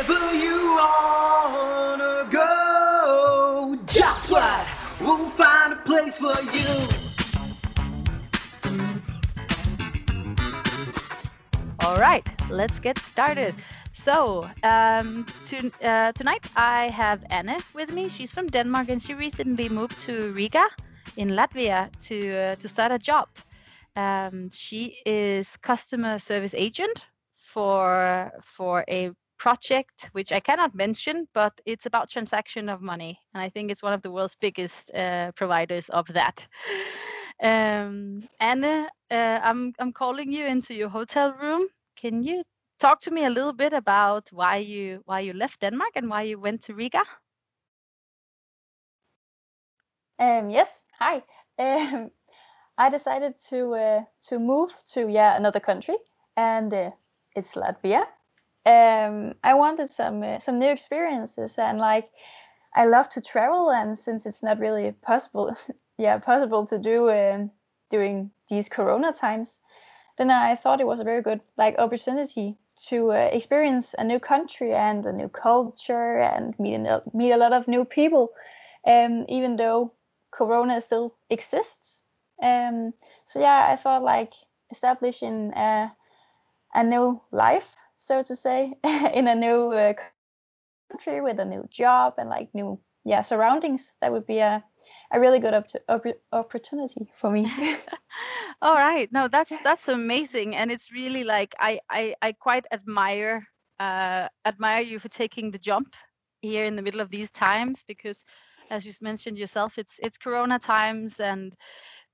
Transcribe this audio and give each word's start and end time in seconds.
Wherever 0.00 0.34
you 0.34 0.76
wanna 0.76 2.26
go, 2.30 3.78
just 3.84 4.30
what 4.30 4.66
we'll 4.98 5.28
find 5.28 5.74
a 5.74 5.76
place 5.76 6.16
for 6.16 6.32
you. 6.56 6.72
All 11.84 11.98
right, 11.98 12.26
let's 12.48 12.78
get 12.78 12.96
started. 12.96 13.54
So, 13.92 14.48
um, 14.62 15.26
to, 15.44 15.70
uh, 15.82 16.12
tonight 16.12 16.46
I 16.56 16.88
have 16.88 17.22
Anne 17.28 17.58
with 17.74 17.92
me. 17.92 18.08
She's 18.08 18.32
from 18.32 18.46
Denmark 18.46 18.88
and 18.88 19.02
she 19.02 19.12
recently 19.12 19.68
moved 19.68 20.00
to 20.06 20.32
Riga 20.32 20.66
in 21.18 21.32
Latvia 21.32 21.90
to 22.08 22.16
uh, 22.38 22.54
to 22.54 22.68
start 22.68 22.90
a 22.90 22.98
job. 22.98 23.28
Um, 23.96 24.48
she 24.48 24.96
is 25.04 25.58
customer 25.58 26.18
service 26.18 26.54
agent 26.54 27.04
for 27.34 28.32
for 28.42 28.82
a 28.88 29.10
project 29.40 30.10
which 30.12 30.32
I 30.32 30.40
cannot 30.40 30.74
mention, 30.74 31.26
but 31.34 31.52
it's 31.64 31.86
about 31.86 32.10
transaction 32.10 32.68
of 32.68 32.80
money, 32.82 33.18
and 33.34 33.42
I 33.42 33.48
think 33.48 33.70
it's 33.70 33.82
one 33.82 33.94
of 33.94 34.02
the 34.02 34.10
world's 34.10 34.36
biggest 34.36 34.94
uh, 34.94 35.32
providers 35.32 35.88
of 35.90 36.06
that. 36.08 36.46
Um, 37.42 38.28
Anne, 38.38 38.64
uh, 39.10 39.40
I'm 39.42 39.72
I'm 39.78 39.92
calling 39.92 40.30
you 40.30 40.46
into 40.46 40.74
your 40.74 40.90
hotel 40.90 41.32
room. 41.40 41.68
Can 41.96 42.22
you 42.22 42.42
talk 42.78 43.00
to 43.00 43.10
me 43.10 43.24
a 43.24 43.30
little 43.30 43.54
bit 43.54 43.72
about 43.72 44.28
why 44.30 44.56
you 44.56 45.00
why 45.06 45.20
you 45.20 45.32
left 45.32 45.60
Denmark 45.60 45.92
and 45.96 46.10
why 46.10 46.22
you 46.22 46.38
went 46.38 46.60
to 46.66 46.74
Riga? 46.74 47.02
Um, 50.18 50.48
yes. 50.50 50.82
Hi. 50.98 51.22
Um, 51.58 52.10
I 52.78 52.88
decided 52.90 53.34
to 53.50 53.74
uh, 53.74 54.04
to 54.28 54.38
move 54.38 54.70
to 54.94 55.08
yeah 55.08 55.36
another 55.36 55.60
country, 55.60 55.96
and 56.36 56.72
uh, 56.72 56.90
it's 57.36 57.54
Latvia. 57.54 58.06
Um, 58.66 59.34
I 59.42 59.54
wanted 59.54 59.88
some 59.88 60.22
uh, 60.22 60.38
some 60.38 60.58
new 60.58 60.70
experiences, 60.70 61.58
and 61.58 61.78
like 61.78 62.10
I 62.74 62.86
love 62.86 63.08
to 63.10 63.20
travel, 63.20 63.70
and 63.70 63.98
since 63.98 64.26
it's 64.26 64.42
not 64.42 64.58
really 64.58 64.92
possible, 65.02 65.56
yeah, 65.98 66.18
possible 66.18 66.66
to 66.66 66.78
do 66.78 67.10
um, 67.10 67.50
during 67.90 68.30
these 68.48 68.68
Corona 68.68 69.12
times, 69.12 69.60
then 70.18 70.30
I 70.30 70.56
thought 70.56 70.80
it 70.80 70.86
was 70.86 71.00
a 71.00 71.04
very 71.04 71.22
good 71.22 71.40
like 71.56 71.78
opportunity 71.78 72.56
to 72.88 73.12
uh, 73.12 73.28
experience 73.32 73.94
a 73.98 74.04
new 74.04 74.18
country 74.18 74.72
and 74.72 75.04
a 75.04 75.12
new 75.12 75.28
culture 75.28 76.18
and 76.18 76.58
meet 76.58 76.86
a, 76.86 77.02
meet 77.12 77.32
a 77.32 77.36
lot 77.36 77.52
of 77.52 77.68
new 77.68 77.84
people. 77.84 78.30
Um, 78.86 79.26
even 79.28 79.56
though 79.56 79.92
Corona 80.30 80.80
still 80.80 81.14
exists, 81.28 82.02
um, 82.42 82.92
so 83.26 83.40
yeah, 83.40 83.66
I 83.68 83.76
thought 83.76 84.02
like 84.02 84.32
establishing 84.70 85.52
a, 85.54 85.92
a 86.74 86.82
new 86.82 87.20
life, 87.30 87.74
so 88.10 88.22
to 88.24 88.34
say, 88.34 88.74
in 89.14 89.28
a 89.28 89.36
new 89.36 89.70
uh, 89.70 89.92
country 90.90 91.20
with 91.20 91.38
a 91.38 91.44
new 91.44 91.64
job 91.70 92.14
and 92.18 92.28
like 92.28 92.48
new 92.54 92.78
yeah 93.04 93.22
surroundings. 93.22 93.92
That 94.00 94.12
would 94.12 94.26
be 94.26 94.38
a 94.38 94.64
a 95.12 95.20
really 95.20 95.38
good 95.38 95.54
op- 95.54 95.84
op- 95.88 96.22
opportunity 96.32 97.08
for 97.14 97.30
me. 97.30 97.50
All 98.62 98.74
right, 98.74 99.08
no, 99.12 99.28
that's 99.28 99.54
that's 99.64 99.88
amazing, 99.88 100.56
and 100.56 100.70
it's 100.70 100.92
really 100.92 101.24
like 101.24 101.54
I 101.60 101.80
I, 101.88 102.14
I 102.22 102.32
quite 102.32 102.66
admire 102.72 103.46
uh, 103.78 104.28
admire 104.44 104.82
you 104.82 104.98
for 104.98 105.08
taking 105.08 105.52
the 105.52 105.58
jump 105.58 105.94
here 106.42 106.64
in 106.64 106.76
the 106.76 106.82
middle 106.82 107.00
of 107.00 107.10
these 107.10 107.30
times 107.30 107.84
because, 107.86 108.24
as 108.70 108.84
you 108.84 108.92
mentioned 109.00 109.38
yourself, 109.38 109.78
it's 109.78 110.00
it's 110.02 110.18
Corona 110.18 110.58
times 110.58 111.20
and 111.20 111.54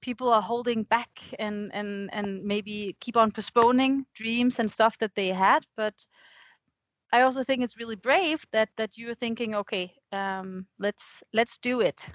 people 0.02 0.28
are 0.32 0.42
holding 0.42 0.84
back 0.84 1.10
and 1.38 1.72
and 1.74 2.10
and 2.12 2.44
maybe 2.44 2.96
keep 3.00 3.16
on 3.16 3.30
postponing 3.30 4.06
dreams 4.14 4.58
and 4.58 4.70
stuff 4.70 4.98
that 4.98 5.14
they 5.14 5.28
had 5.28 5.64
but 5.76 5.94
i 7.12 7.22
also 7.22 7.42
think 7.42 7.62
it's 7.62 7.76
really 7.78 7.96
brave 7.96 8.44
that 8.52 8.68
that 8.76 8.90
you're 8.96 9.14
thinking 9.14 9.54
okay 9.54 9.92
um, 10.12 10.66
let's 10.78 11.22
let's 11.32 11.58
do 11.58 11.80
it. 11.80 12.06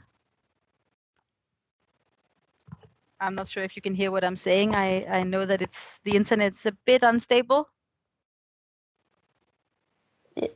I'm 3.19 3.35
not 3.35 3.47
sure 3.47 3.63
if 3.63 3.75
you 3.75 3.81
can 3.81 3.93
hear 3.93 4.11
what 4.11 4.23
i'm 4.23 4.35
saying. 4.35 4.73
I 4.75 5.05
i 5.05 5.23
know 5.23 5.45
that 5.45 5.61
it's 5.61 5.99
the 6.03 6.15
internet's 6.15 6.65
a 6.65 6.71
bit 6.85 7.03
unstable. 7.03 7.67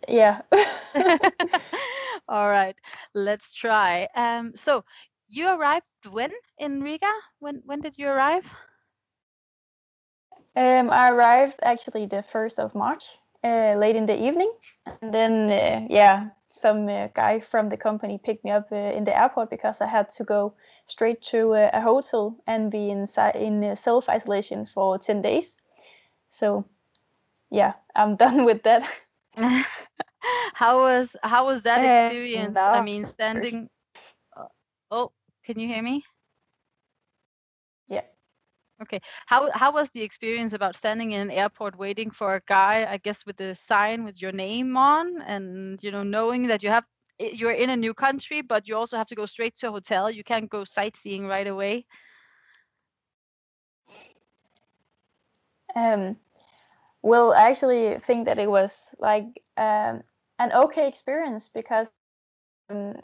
Yeah. 0.07 0.42
All 2.28 2.50
right 2.50 2.75
let's 3.13 3.53
try. 3.53 4.07
Um 4.16 4.53
so 4.56 4.84
you 5.28 5.47
arrived 5.50 5.86
when 6.09 6.31
in 6.58 6.81
Riga? 6.81 7.12
When 7.40 7.62
when 7.66 7.81
did 7.81 7.97
you 7.97 8.08
arrive? 8.09 8.53
Um, 10.56 10.90
I 10.91 11.09
arrived 11.09 11.59
actually 11.63 12.06
the 12.06 12.24
first 12.24 12.59
of 12.59 12.75
March, 12.75 13.18
uh, 13.44 13.75
late 13.78 13.96
in 13.96 14.06
the 14.06 14.16
evening, 14.18 14.52
and 15.02 15.13
then 15.13 15.50
uh, 15.52 15.88
yeah, 15.90 16.30
some 16.47 16.88
uh, 16.90 17.08
guy 17.13 17.40
from 17.40 17.69
the 17.69 17.78
company 17.78 18.18
picked 18.18 18.44
me 18.44 18.52
up 18.52 18.72
uh, 18.72 18.75
in 18.75 19.03
the 19.06 19.18
airport 19.18 19.50
because 19.50 19.81
I 19.81 19.88
had 19.88 20.09
to 20.12 20.24
go 20.24 20.53
straight 20.86 21.22
to 21.31 21.53
uh, 21.53 21.69
a 21.74 21.81
hotel 21.81 22.38
and 22.47 22.72
be 22.72 22.90
inside 22.90 23.36
in 23.36 23.63
uh, 23.63 23.75
self 23.75 24.09
isolation 24.09 24.66
for 24.66 24.97
ten 24.97 25.22
days. 25.22 25.57
So 26.30 26.66
yeah, 27.52 27.74
I'm 27.96 28.16
done 28.24 28.46
with 28.46 28.63
that. 28.63 28.84
how 30.53 30.81
was 30.81 31.16
how 31.24 31.46
was 31.46 31.63
that 31.63 31.84
experience? 31.84 32.68
I 32.72 32.81
mean, 32.81 33.06
standing. 33.06 33.69
Oh, 34.91 35.12
can 35.44 35.59
you 35.59 35.68
hear 35.68 35.81
me? 35.84 36.03
Yeah. 37.88 38.03
Okay. 38.81 39.00
How 39.28 39.50
how 39.53 39.72
was 39.73 39.91
the 39.91 40.01
experience 40.01 40.53
about 40.53 40.75
standing 40.75 41.12
in 41.12 41.22
an 41.22 41.31
airport 41.31 41.78
waiting 41.78 42.12
for 42.12 42.35
a 42.35 42.41
guy, 42.47 42.85
I 42.90 42.97
guess 42.97 43.25
with 43.25 43.38
the 43.38 43.53
sign 43.56 44.03
with 44.03 44.22
your 44.22 44.31
name 44.34 44.75
on 44.78 45.22
and 45.22 45.81
you 45.81 45.91
know 45.91 46.03
knowing 46.03 46.47
that 46.47 46.62
you 46.63 46.69
have 46.69 46.85
you're 47.19 47.51
in 47.51 47.69
a 47.69 47.78
new 47.78 47.94
country 47.94 48.41
but 48.41 48.68
you 48.68 48.75
also 48.75 48.97
have 48.97 49.07
to 49.07 49.16
go 49.16 49.25
straight 49.25 49.56
to 49.57 49.69
a 49.69 49.72
hotel. 49.72 50.09
You 50.12 50.24
can't 50.24 50.50
go 50.50 50.63
sightseeing 50.66 51.28
right 51.28 51.47
away. 51.47 51.85
Um 55.75 56.18
well, 57.01 57.34
I 57.34 57.50
actually 57.50 58.00
think 58.00 58.25
that 58.25 58.40
it 58.40 58.50
was 58.50 58.95
like 59.00 59.25
um, 59.57 60.03
an 60.40 60.51
okay 60.53 60.88
experience 60.88 61.47
because 61.47 61.91
um, 62.69 62.95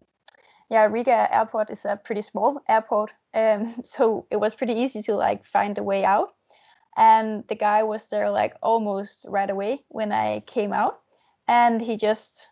yeah, 0.72 0.86
Riga 0.86 1.28
airport 1.36 1.70
is 1.70 1.84
a 1.86 1.98
pretty 1.98 2.22
small 2.22 2.62
airport, 2.70 3.12
um, 3.34 3.76
so 3.84 4.26
it 4.32 4.38
was 4.38 4.56
pretty 4.56 4.74
easy 4.74 5.02
to 5.04 5.16
like 5.16 5.46
find 5.46 5.78
a 5.78 5.84
way 5.84 6.06
out. 6.06 6.30
And 6.98 7.44
the 7.50 7.56
guy 7.56 7.84
was 7.84 8.10
there 8.10 8.32
like 8.32 8.56
almost 8.64 9.26
right 9.28 9.50
away 9.50 9.84
when 9.90 10.12
I 10.14 10.42
came 10.48 10.74
out, 10.74 11.02
and 11.48 11.82
he 11.82 11.98
just 11.98 12.48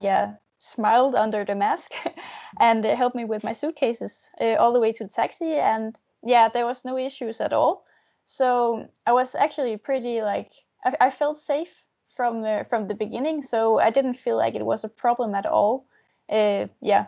yeah 0.00 0.34
smiled 0.58 1.14
under 1.14 1.44
the 1.44 1.54
mask 1.54 1.92
and 2.60 2.84
helped 2.84 3.16
me 3.16 3.24
with 3.24 3.44
my 3.44 3.54
suitcases 3.54 4.28
uh, 4.40 4.56
all 4.56 4.72
the 4.72 4.80
way 4.80 4.92
to 4.92 5.04
the 5.04 5.10
taxi. 5.10 5.54
And 5.54 5.98
yeah, 6.22 6.48
there 6.48 6.66
was 6.66 6.84
no 6.84 6.98
issues 6.98 7.40
at 7.40 7.52
all. 7.52 7.84
So 8.24 8.88
I 9.06 9.12
was 9.12 9.34
actually 9.34 9.76
pretty 9.78 10.20
like 10.20 10.52
I, 10.84 10.96
I 11.00 11.10
felt 11.10 11.40
safe 11.40 11.84
from 12.10 12.44
from 12.68 12.88
the 12.88 12.94
beginning, 12.94 13.42
so 13.42 13.78
I 13.78 13.90
didn't 13.90 14.14
feel 14.20 14.36
like 14.36 14.54
it 14.54 14.66
was 14.66 14.84
a 14.84 14.88
problem 14.88 15.34
at 15.34 15.46
all. 15.46 15.86
Uh, 16.30 16.66
yeah, 16.82 17.06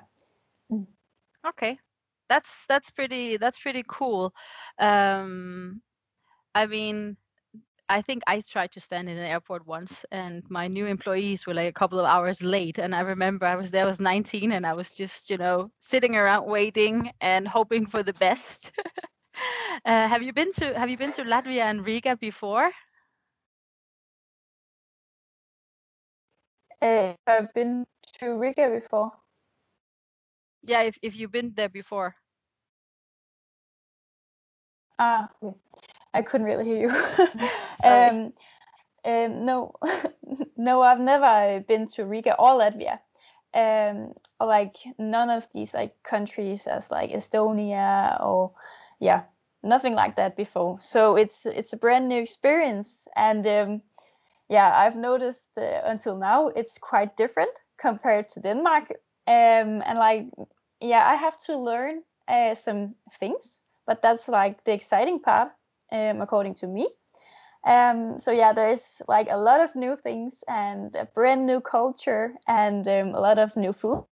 Okay. 1.47 1.79
That's 2.29 2.67
that's 2.67 2.91
pretty 2.91 3.37
that's 3.39 3.59
pretty 3.59 3.83
cool. 3.89 4.33
Um, 4.79 5.83
I 6.55 6.67
mean, 6.67 7.17
I 7.89 8.03
think 8.03 8.23
I 8.29 8.41
tried 8.41 8.73
to 8.73 8.81
stand 8.81 9.09
in 9.11 9.19
an 9.19 9.25
airport 9.27 9.67
once, 9.67 10.05
and 10.13 10.45
my 10.51 10.69
new 10.69 10.87
employees 10.87 11.47
were 11.47 11.55
like 11.55 11.69
a 11.69 11.73
couple 11.73 12.01
of 12.01 12.07
hours 12.07 12.43
late. 12.43 12.79
And 12.79 12.95
I 12.95 13.01
remember 13.01 13.47
I 13.47 13.57
was 13.57 13.71
there, 13.73 13.85
I 13.85 13.89
was 13.89 14.01
19, 14.01 14.53
and 14.53 14.67
I 14.67 14.75
was 14.75 14.93
just, 14.93 15.31
you 15.31 15.39
know, 15.39 15.71
sitting 15.81 16.17
around 16.17 16.47
waiting 16.47 17.13
and 17.21 17.49
hoping 17.49 17.87
for 17.87 18.03
the 18.05 18.15
best. 18.15 18.73
uh, 19.87 20.09
have 20.09 20.23
you 20.23 20.33
been 20.33 20.53
to 20.55 20.79
Have 20.79 20.91
you 20.91 20.99
been 20.99 21.13
to 21.15 21.25
Latvia 21.25 21.63
and 21.71 21.85
Riga 21.87 22.17
before? 22.17 22.71
Uh, 26.83 27.15
I've 27.27 27.53
been 27.55 27.87
to 28.19 28.37
Riga 28.39 28.69
before. 28.71 29.20
Yeah, 30.63 30.83
if 30.83 30.99
if 31.03 31.17
you've 31.17 31.33
been 31.33 31.53
there 31.55 31.69
before. 31.69 32.15
Ah, 34.99 35.29
I 36.15 36.23
couldn't 36.23 36.47
really 36.47 36.65
hear 36.65 36.81
you. 36.81 36.91
Um, 37.85 38.33
um, 39.05 39.45
no, 39.47 39.73
no, 40.57 40.83
I've 40.83 41.01
never 41.01 41.61
been 41.67 41.87
to 41.89 42.05
Riga 42.05 42.35
or 42.39 42.59
Latvia. 42.61 42.99
Um, 43.55 44.15
or 44.39 44.47
like 44.47 44.77
none 44.99 45.31
of 45.31 45.49
these 45.53 45.75
like 45.75 45.95
countries 46.03 46.67
as 46.67 46.91
like 46.91 47.11
Estonia 47.11 48.23
or 48.23 48.53
yeah, 49.01 49.23
nothing 49.63 49.95
like 49.95 50.17
that 50.17 50.37
before. 50.37 50.79
So 50.81 51.17
it's 51.17 51.47
it's 51.47 51.73
a 51.73 51.79
brand 51.79 52.09
new 52.09 52.21
experience, 52.21 53.09
and 53.17 53.47
um, 53.47 53.83
yeah, 54.49 54.73
I've 54.77 54.97
noticed 54.97 55.59
uh, 55.59 55.81
until 55.85 56.17
now 56.17 56.49
it's 56.49 56.79
quite 56.79 57.17
different 57.17 57.61
compared 57.79 58.29
to 58.31 58.41
Denmark. 58.41 58.93
Um, 59.31 59.83
and 59.87 59.99
like 59.99 60.27
yeah, 60.81 61.07
I 61.07 61.15
have 61.15 61.39
to 61.47 61.57
learn 61.57 62.03
uh, 62.29 62.55
some 62.55 62.95
things, 63.21 63.61
but 63.87 64.03
that's 64.03 64.29
like 64.29 64.65
the 64.65 64.73
exciting 64.73 65.21
part, 65.21 65.53
um, 65.93 66.21
according 66.21 66.55
to 66.57 66.67
me. 66.67 66.89
Um, 67.67 68.19
so 68.19 68.33
yeah, 68.33 68.53
there's 68.53 69.03
like 69.07 69.29
a 69.31 69.37
lot 69.37 69.61
of 69.61 69.77
new 69.77 69.97
things 69.97 70.43
and 70.49 70.97
a 70.97 71.05
brand 71.05 71.47
new 71.47 71.61
culture 71.61 72.35
and 72.49 72.89
um, 72.89 73.15
a 73.15 73.21
lot 73.21 73.39
of 73.39 73.57
new 73.57 73.73
food 73.73 74.05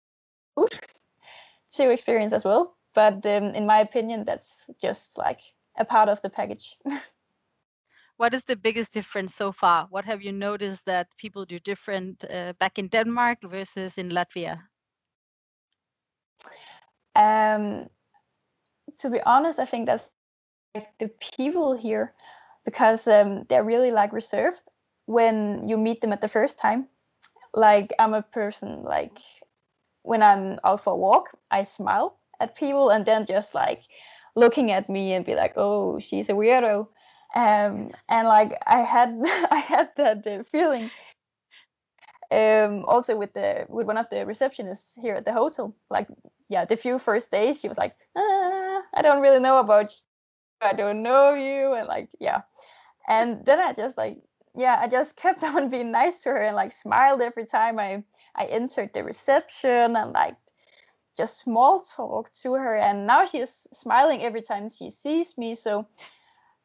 to 1.72 1.90
experience 1.90 2.34
as 2.34 2.44
well. 2.44 2.76
But 2.94 3.26
um, 3.26 3.56
in 3.56 3.66
my 3.66 3.80
opinion, 3.80 4.26
that's 4.26 4.70
just 4.82 5.18
like 5.18 5.42
a 5.78 5.86
part 5.86 6.10
of 6.10 6.22
the 6.22 6.30
package. 6.30 6.78
what 8.18 8.34
is 8.34 8.44
the 8.44 8.56
biggest 8.56 8.94
difference 8.94 9.36
so 9.36 9.52
far? 9.52 9.88
What 9.90 10.06
have 10.06 10.22
you 10.22 10.34
noticed 10.34 10.86
that 10.86 11.08
people 11.18 11.46
do 11.46 11.60
different 11.60 12.24
uh, 12.26 12.54
back 12.60 12.78
in 12.78 12.90
Denmark 12.90 13.40
versus 13.44 13.98
in 13.98 14.10
Latvia? 14.10 14.60
Um, 17.18 17.90
to 19.00 19.10
be 19.10 19.20
honest, 19.22 19.60
I 19.60 19.66
think 19.66 19.88
that's 19.88 20.10
like 20.76 20.88
the 21.00 21.10
people 21.36 21.76
here 21.76 22.14
because 22.64 23.08
um, 23.08 23.46
they're 23.50 23.64
really 23.64 23.92
like 23.92 24.14
reserved 24.14 24.62
when 25.06 25.68
you 25.68 25.78
meet 25.78 26.02
them 26.02 26.14
at 26.14 26.22
the 26.22 26.28
first 26.28 26.60
time. 26.60 26.88
Like 27.54 27.94
I'm 28.00 28.14
a 28.14 28.22
person 28.22 28.84
like 28.84 29.18
when 30.04 30.22
I'm 30.22 30.60
out 30.64 30.84
for 30.84 30.94
a 30.94 30.98
walk, 30.98 31.30
I 31.52 31.64
smile 31.64 32.18
at 32.40 32.56
people 32.56 32.90
and 32.90 33.06
then 33.06 33.26
just 33.26 33.56
like 33.56 33.82
looking 34.36 34.72
at 34.72 34.90
me 34.90 35.14
and 35.14 35.26
be 35.26 35.36
like, 35.36 35.54
"Oh, 35.58 36.00
she's 36.00 36.30
a 36.30 36.34
weirdo." 36.34 36.88
Um, 37.36 37.92
and 38.08 38.28
like 38.28 38.54
I 38.66 38.84
had 38.84 39.20
I 39.52 39.58
had 39.58 39.90
that 39.98 40.28
uh, 40.28 40.44
feeling 40.44 40.92
um, 42.32 42.86
also 42.86 43.18
with 43.18 43.34
the 43.34 43.66
with 43.70 43.88
one 43.88 43.98
of 43.98 44.10
the 44.10 44.18
receptionists 44.18 45.00
here 45.00 45.16
at 45.16 45.26
the 45.26 45.34
hotel. 45.34 45.76
Like, 45.90 46.08
yeah, 46.50 46.66
the 46.66 46.76
few 46.78 47.00
first 47.00 47.32
days, 47.32 47.60
she 47.60 47.68
was 47.70 47.78
like, 47.78 47.96
ah, 48.16 48.82
"I 48.94 49.02
don't 49.02 49.22
really 49.22 49.40
know 49.40 49.60
about 49.60 49.92
you. 49.92 49.98
I 50.62 50.74
don't 50.74 51.04
know 51.04 51.34
you," 51.34 51.74
and 51.74 51.88
like, 51.88 52.10
yeah. 52.20 52.42
And 53.08 53.46
then 53.46 53.60
I 53.60 53.74
just 53.74 53.98
like, 53.98 54.18
yeah, 54.56 54.78
I 54.82 54.88
just 54.88 55.16
kept 55.24 55.44
on 55.44 55.70
being 55.70 55.92
nice 55.92 56.24
to 56.24 56.30
her 56.30 56.42
and 56.42 56.56
like 56.56 56.72
smiled 56.72 57.22
every 57.22 57.46
time 57.46 57.80
I 57.80 58.04
I 58.36 58.46
entered 58.46 58.94
the 58.94 59.04
reception 59.04 59.96
and 59.96 60.12
like 60.14 60.36
just 61.18 61.40
small 61.44 61.82
talk 61.82 62.32
to 62.44 62.54
her. 62.54 62.78
And 62.78 63.08
now 63.08 63.26
she's 63.26 63.68
smiling 63.74 64.22
every 64.22 64.42
time 64.42 64.70
she 64.70 64.92
sees 64.92 65.38
me. 65.38 65.56
So 65.56 65.88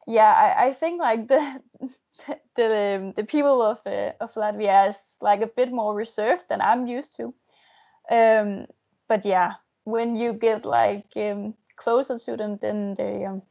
yeah, 0.07 0.31
I, 0.31 0.67
I 0.67 0.73
think 0.73 0.99
like 0.99 1.27
the 1.29 1.61
the 2.55 2.95
um, 2.97 3.13
the 3.15 3.23
people 3.23 3.61
of 3.61 3.79
uh, 3.85 4.11
of 4.19 4.33
Latvia 4.35 4.89
is 4.89 5.17
like 5.21 5.41
a 5.41 5.47
bit 5.47 5.71
more 5.71 5.95
reserved 5.95 6.43
than 6.49 6.61
I'm 6.61 6.87
used 6.87 7.15
to. 7.17 7.33
Um, 8.11 8.67
but 9.07 9.25
yeah, 9.25 9.53
when 9.85 10.15
you 10.15 10.33
get 10.33 10.65
like 10.65 11.11
um, 11.15 11.55
closer 11.75 12.17
to 12.17 12.37
them, 12.37 12.57
then 12.61 12.93
they 12.95 13.25
um, 13.25 13.41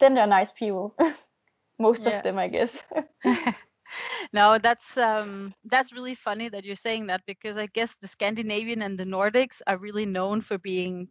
then 0.00 0.14
they're 0.14 0.26
nice 0.26 0.52
people. 0.52 0.94
Most 1.78 2.06
of 2.06 2.22
them, 2.22 2.38
I 2.38 2.48
guess. 2.48 2.82
no, 4.32 4.58
that's 4.58 4.96
um, 4.98 5.54
that's 5.64 5.92
really 5.92 6.14
funny 6.14 6.48
that 6.48 6.64
you're 6.64 6.76
saying 6.76 7.06
that 7.06 7.22
because 7.26 7.56
I 7.58 7.66
guess 7.66 7.96
the 7.96 8.08
Scandinavian 8.08 8.82
and 8.82 8.98
the 8.98 9.04
Nordics 9.04 9.60
are 9.66 9.76
really 9.78 10.06
known 10.06 10.40
for 10.40 10.58
being 10.58 11.08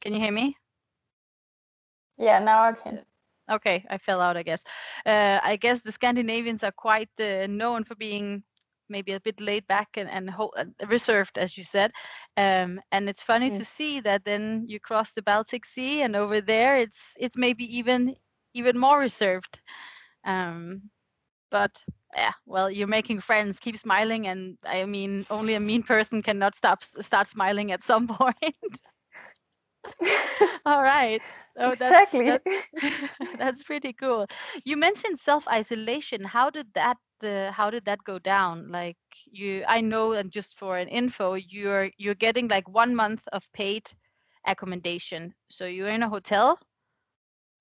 Can 0.00 0.14
you 0.14 0.20
hear 0.20 0.32
me? 0.32 0.56
Yeah, 2.22 2.38
now 2.38 2.62
I 2.62 2.72
can. 2.72 3.04
Okay, 3.50 3.84
I 3.90 3.98
fell 3.98 4.20
out, 4.20 4.36
I 4.36 4.44
guess. 4.44 4.62
Uh, 5.04 5.40
I 5.42 5.56
guess 5.56 5.82
the 5.82 5.90
Scandinavians 5.90 6.62
are 6.62 6.70
quite 6.72 7.10
uh, 7.20 7.48
known 7.48 7.82
for 7.82 7.96
being 7.96 8.44
maybe 8.88 9.12
a 9.12 9.20
bit 9.20 9.40
laid 9.40 9.66
back 9.66 9.96
and, 9.96 10.08
and 10.08 10.30
ho- 10.30 10.52
uh, 10.56 10.66
reserved, 10.86 11.36
as 11.36 11.58
you 11.58 11.64
said. 11.64 11.90
Um, 12.36 12.80
and 12.92 13.08
it's 13.08 13.24
funny 13.24 13.50
mm. 13.50 13.58
to 13.58 13.64
see 13.64 14.00
that 14.00 14.24
then 14.24 14.64
you 14.68 14.78
cross 14.78 15.12
the 15.12 15.22
Baltic 15.22 15.64
Sea, 15.64 16.02
and 16.02 16.14
over 16.14 16.40
there 16.40 16.76
it's 16.76 17.16
it's 17.18 17.36
maybe 17.36 17.64
even 17.76 18.14
even 18.54 18.78
more 18.78 19.00
reserved. 19.00 19.60
Um, 20.24 20.82
but 21.50 21.82
yeah, 22.14 22.32
well, 22.46 22.70
you're 22.70 22.86
making 22.86 23.20
friends. 23.20 23.58
Keep 23.58 23.78
smiling, 23.78 24.28
and 24.28 24.58
I 24.64 24.84
mean, 24.84 25.26
only 25.30 25.54
a 25.54 25.60
mean 25.60 25.82
person 25.82 26.22
cannot 26.22 26.54
stop 26.54 26.84
start 26.84 27.26
smiling 27.26 27.72
at 27.72 27.82
some 27.82 28.06
point. 28.20 28.80
All 30.66 30.82
right. 30.82 31.22
Oh, 31.58 31.74
exactly. 31.74 32.24
That's, 32.24 32.44
that's, 32.44 32.68
that's, 33.38 33.62
pretty 33.62 33.92
cool. 33.92 34.26
You 34.64 34.76
mentioned 34.76 35.18
self 35.18 35.46
isolation. 35.48 36.24
How 36.24 36.50
did 36.50 36.68
that 36.74 36.98
uh, 37.24 37.50
How 37.52 37.70
did 37.70 37.84
that 37.86 38.04
go 38.04 38.18
down? 38.18 38.70
Like 38.70 38.96
you, 39.26 39.64
I 39.68 39.80
know, 39.80 40.12
and 40.12 40.30
just 40.30 40.56
for 40.58 40.78
an 40.78 40.88
info, 40.88 41.34
you're 41.34 41.90
you're 41.98 42.14
getting 42.14 42.48
like 42.48 42.68
one 42.68 42.94
month 42.94 43.28
of 43.32 43.50
paid 43.52 43.90
accommodation. 44.46 45.34
So 45.48 45.66
you're 45.66 45.88
in 45.90 46.02
a 46.02 46.08
hotel. 46.08 46.58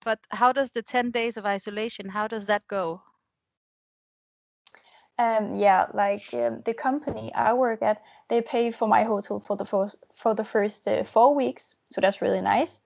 But 0.04 0.20
how 0.30 0.52
does 0.54 0.72
the 0.72 0.84
ten 0.84 1.12
days 1.12 1.38
of 1.38 1.46
isolation? 1.46 2.10
How 2.10 2.28
does 2.28 2.46
that 2.48 2.68
go? 2.68 3.02
Um, 5.22 5.56
yeah, 5.56 5.86
like 5.94 6.34
um, 6.34 6.62
the 6.66 6.74
company 6.74 7.32
I 7.36 7.54
work 7.54 7.84
at, 7.84 8.02
they 8.30 8.42
pay 8.42 8.72
for 8.72 8.88
my 8.88 9.04
hotel 9.04 9.40
for 9.40 9.56
the 9.56 9.66
first 9.66 9.96
for 10.16 10.34
the 10.34 10.44
first 10.44 10.88
uh, 10.88 11.04
four 11.04 11.36
weeks, 11.36 11.76
so 11.92 12.02
that's 12.02 12.22
really 12.22 12.42
nice. 12.42 12.80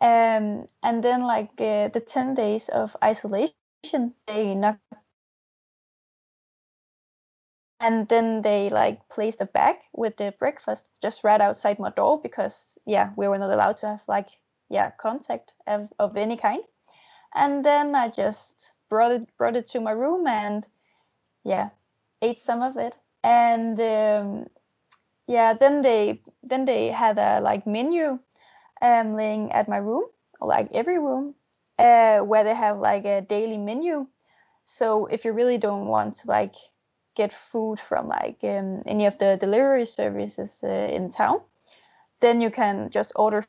Um, 0.00 0.66
and 0.82 1.02
then 1.04 1.22
like 1.22 1.50
uh, 1.60 1.88
the 1.88 2.02
ten 2.06 2.34
days 2.34 2.68
of 2.70 2.96
isolation, 3.04 4.14
they 4.26 4.54
knock, 4.54 4.78
and 7.80 8.08
then 8.08 8.42
they 8.42 8.70
like 8.70 9.08
placed 9.08 9.40
a 9.40 9.46
bag 9.46 9.76
with 9.92 10.16
the 10.16 10.34
breakfast 10.38 10.90
just 11.02 11.24
right 11.24 11.40
outside 11.40 11.78
my 11.78 11.90
door 11.90 12.20
because 12.22 12.78
yeah, 12.86 13.12
we 13.16 13.28
were 13.28 13.38
not 13.38 13.50
allowed 13.50 13.76
to 13.78 13.86
have 13.86 14.02
like 14.08 14.30
yeah 14.70 14.90
contact 14.98 15.54
of, 15.66 15.88
of 15.98 16.16
any 16.16 16.36
kind. 16.36 16.62
And 17.34 17.64
then 17.64 17.94
I 17.94 18.08
just 18.08 18.72
brought 18.90 19.12
it 19.12 19.28
brought 19.38 19.56
it 19.56 19.68
to 19.68 19.80
my 19.80 19.92
room 19.92 20.26
and 20.26 20.66
yeah, 21.46 21.70
ate 22.22 22.40
some 22.42 22.62
of 22.62 22.76
it, 22.76 22.98
and 23.24 23.80
um, 23.80 24.46
yeah, 25.28 25.54
then 25.54 25.82
they 25.82 26.22
then 26.42 26.64
they 26.66 26.88
had 26.90 27.18
a 27.18 27.40
like 27.40 27.66
menu 27.66 28.18
um, 28.82 29.14
laying 29.16 29.52
at 29.52 29.68
my 29.68 29.78
room, 29.78 30.04
like 30.40 30.70
every 30.72 30.98
room, 30.98 31.34
uh, 31.78 32.18
where 32.20 32.44
they 32.44 32.54
have 32.54 32.78
like 32.80 33.04
a 33.06 33.22
daily 33.22 33.58
menu. 33.58 34.06
So 34.64 35.06
if 35.06 35.24
you 35.24 35.32
really 35.32 35.58
don't 35.58 35.86
want 35.86 36.16
to 36.18 36.28
like 36.28 36.54
get 37.16 37.32
food 37.32 37.80
from 37.80 38.08
like 38.08 38.38
um, 38.44 38.82
any 38.86 39.06
of 39.06 39.18
the 39.18 39.36
delivery 39.40 39.86
services 39.86 40.60
uh, 40.64 40.68
in 40.68 41.10
town, 41.10 41.40
then 42.20 42.40
you 42.40 42.50
can 42.50 42.90
just 42.90 43.12
order 43.16 43.44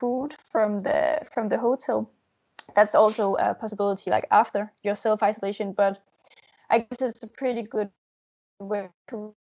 food 0.00 0.34
from 0.52 0.82
the 0.82 1.20
from 1.32 1.48
the 1.48 1.58
hotel. 1.58 2.10
That's 2.74 2.94
also 2.94 3.36
a 3.36 3.54
possibility 3.54 4.10
like 4.10 4.26
after 4.30 4.72
your 4.82 4.96
self 4.96 5.22
isolation, 5.22 5.72
but 5.72 6.02
I 6.72 6.78
guess 6.78 7.02
it's 7.02 7.22
a 7.22 7.28
pretty 7.28 7.62
good 7.62 7.90
way 8.58 8.88
to 9.08 9.34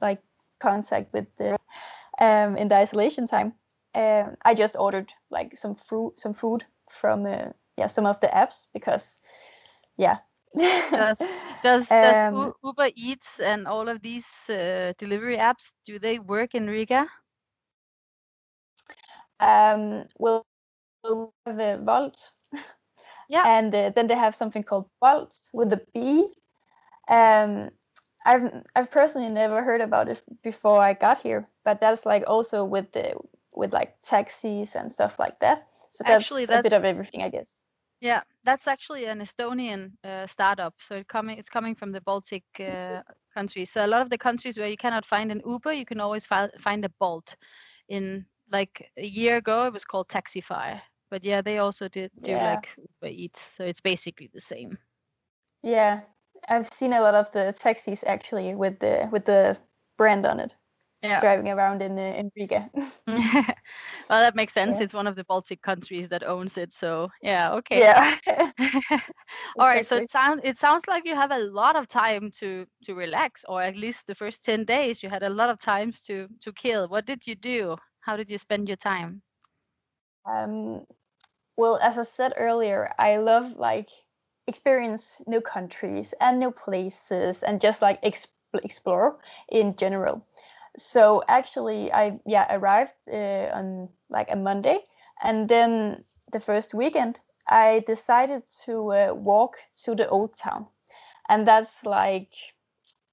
like 0.00 0.20
contact 0.60 1.12
with 1.12 1.26
the 1.38 1.56
um, 2.20 2.56
in 2.56 2.68
the 2.68 2.74
isolation 2.74 3.26
time. 3.26 3.54
Um, 3.94 4.36
I 4.44 4.54
just 4.54 4.76
ordered 4.76 5.12
like 5.30 5.56
some 5.56 5.76
fruit, 5.76 6.18
some 6.18 6.34
food 6.34 6.64
from 6.90 7.26
uh, 7.26 7.50
yeah 7.76 7.86
some 7.86 8.06
of 8.06 8.18
the 8.20 8.26
apps 8.26 8.66
because 8.74 9.20
yeah. 9.96 10.18
does 10.52 11.18
does, 11.62 11.90
um, 11.92 12.34
does 12.34 12.52
Uber 12.64 12.90
Eats 12.96 13.38
and 13.38 13.68
all 13.68 13.88
of 13.88 14.02
these 14.02 14.50
uh, 14.50 14.92
delivery 14.98 15.36
apps 15.36 15.70
do 15.86 16.00
they 16.00 16.18
work 16.18 16.56
in 16.56 16.66
Riga? 16.66 17.06
Um, 19.38 20.06
well, 20.18 20.44
we 21.04 21.26
have 21.46 21.60
a 21.60 21.78
Wolt 21.78 22.32
yeah. 23.30 23.44
And 23.46 23.74
uh, 23.74 23.90
then 23.94 24.08
they 24.08 24.16
have 24.16 24.34
something 24.34 24.64
called 24.64 24.86
Bolt 25.00 25.38
with 25.54 25.72
a 25.72 25.80
B. 25.94 26.26
Um, 27.08 27.70
I've 28.26 28.64
I've 28.76 28.90
personally 28.90 29.30
never 29.30 29.62
heard 29.62 29.80
about 29.80 30.08
it 30.08 30.22
before 30.42 30.80
I 30.82 30.92
got 30.94 31.22
here, 31.22 31.46
but 31.64 31.80
that's 31.80 32.04
like 32.04 32.24
also 32.26 32.64
with 32.64 32.92
the 32.92 33.14
with 33.52 33.72
like 33.72 33.94
taxis 34.02 34.74
and 34.74 34.92
stuff 34.92 35.18
like 35.18 35.38
that. 35.40 35.66
So 35.90 36.04
that's, 36.04 36.24
actually, 36.24 36.46
that's 36.46 36.60
a 36.60 36.62
bit 36.62 36.72
of 36.72 36.84
everything, 36.84 37.22
I 37.22 37.28
guess. 37.30 37.64
Yeah, 38.00 38.22
that's 38.44 38.66
actually 38.66 39.04
an 39.06 39.20
Estonian 39.20 39.92
uh, 40.04 40.26
startup. 40.26 40.74
So 40.78 40.96
it 40.96 41.08
coming 41.08 41.38
it's 41.38 41.50
coming 41.50 41.74
from 41.74 41.92
the 41.92 42.00
Baltic 42.00 42.44
uh, 42.58 43.02
countries. 43.34 43.70
So 43.70 43.84
a 43.84 43.86
lot 43.86 44.02
of 44.02 44.10
the 44.10 44.18
countries 44.18 44.58
where 44.58 44.68
you 44.68 44.76
cannot 44.76 45.04
find 45.04 45.30
an 45.30 45.40
Uber, 45.46 45.72
you 45.72 45.84
can 45.84 46.00
always 46.00 46.26
fi- 46.26 46.50
find 46.58 46.84
a 46.84 46.90
Bolt. 46.98 47.36
In 47.88 48.26
like 48.52 48.90
a 48.96 49.06
year 49.06 49.36
ago, 49.36 49.66
it 49.66 49.72
was 49.72 49.84
called 49.84 50.08
Taxify 50.08 50.80
but 51.10 51.24
yeah, 51.24 51.42
they 51.42 51.58
also 51.58 51.88
did 51.88 52.10
do 52.22 52.32
yeah. 52.32 52.54
like 52.54 52.68
Uber 52.76 53.12
Eats, 53.12 53.40
so 53.40 53.64
it's 53.64 53.80
basically 53.80 54.30
the 54.32 54.40
same. 54.40 54.78
Yeah, 55.62 56.00
I've 56.48 56.72
seen 56.72 56.92
a 56.92 57.00
lot 57.00 57.14
of 57.14 57.30
the 57.32 57.54
taxis 57.58 58.04
actually 58.06 58.54
with 58.54 58.78
the 58.78 59.08
with 59.12 59.24
the 59.24 59.56
brand 59.98 60.26
on 60.26 60.40
it. 60.40 60.56
Yeah. 61.02 61.20
driving 61.20 61.48
around 61.48 61.80
in 61.80 61.98
uh, 61.98 62.02
in 62.02 62.30
Riga. 62.36 62.68
well, 63.06 64.20
that 64.20 64.36
makes 64.36 64.52
sense. 64.52 64.76
Yeah. 64.76 64.84
It's 64.84 64.94
one 64.94 65.06
of 65.06 65.16
the 65.16 65.24
Baltic 65.24 65.62
countries 65.62 66.10
that 66.10 66.22
owns 66.22 66.58
it, 66.58 66.74
so 66.74 67.08
yeah, 67.22 67.52
okay. 67.54 67.78
Yeah. 67.78 68.16
All 69.58 69.66
right. 69.66 69.86
So 69.86 69.96
it 69.96 70.10
sounds 70.10 70.42
it 70.44 70.58
sounds 70.58 70.84
like 70.86 71.06
you 71.06 71.14
have 71.14 71.32
a 71.32 71.38
lot 71.38 71.74
of 71.74 71.88
time 71.88 72.30
to 72.32 72.66
to 72.84 72.94
relax, 72.94 73.44
or 73.48 73.62
at 73.62 73.76
least 73.76 74.06
the 74.06 74.14
first 74.14 74.44
ten 74.44 74.64
days 74.64 75.02
you 75.02 75.08
had 75.08 75.22
a 75.22 75.30
lot 75.30 75.48
of 75.48 75.58
times 75.58 76.02
to 76.02 76.28
to 76.40 76.52
kill. 76.52 76.86
What 76.88 77.06
did 77.06 77.26
you 77.26 77.34
do? 77.34 77.76
How 78.00 78.16
did 78.16 78.30
you 78.30 78.38
spend 78.38 78.68
your 78.68 78.76
time? 78.76 79.22
Um, 80.26 80.84
well, 81.60 81.78
as 81.82 81.98
I 81.98 82.04
said 82.04 82.32
earlier, 82.38 82.94
I 82.98 83.18
love 83.18 83.56
like 83.58 83.90
experience 84.46 85.20
new 85.26 85.42
countries 85.42 86.14
and 86.20 86.38
new 86.40 86.50
places 86.50 87.42
and 87.42 87.60
just 87.60 87.82
like 87.82 88.02
exp- 88.02 88.28
explore 88.64 89.18
in 89.50 89.76
general. 89.76 90.24
So 90.78 91.22
actually, 91.28 91.92
I 91.92 92.18
yeah 92.26 92.46
arrived 92.56 92.94
uh, 93.12 93.50
on 93.58 93.90
like 94.08 94.28
a 94.32 94.36
Monday, 94.36 94.78
and 95.22 95.48
then 95.48 96.02
the 96.32 96.40
first 96.40 96.74
weekend 96.74 97.20
I 97.48 97.84
decided 97.86 98.42
to 98.64 98.92
uh, 98.92 99.14
walk 99.14 99.56
to 99.84 99.94
the 99.94 100.08
old 100.08 100.36
town, 100.36 100.66
and 101.28 101.46
that's 101.46 101.84
like 101.84 102.32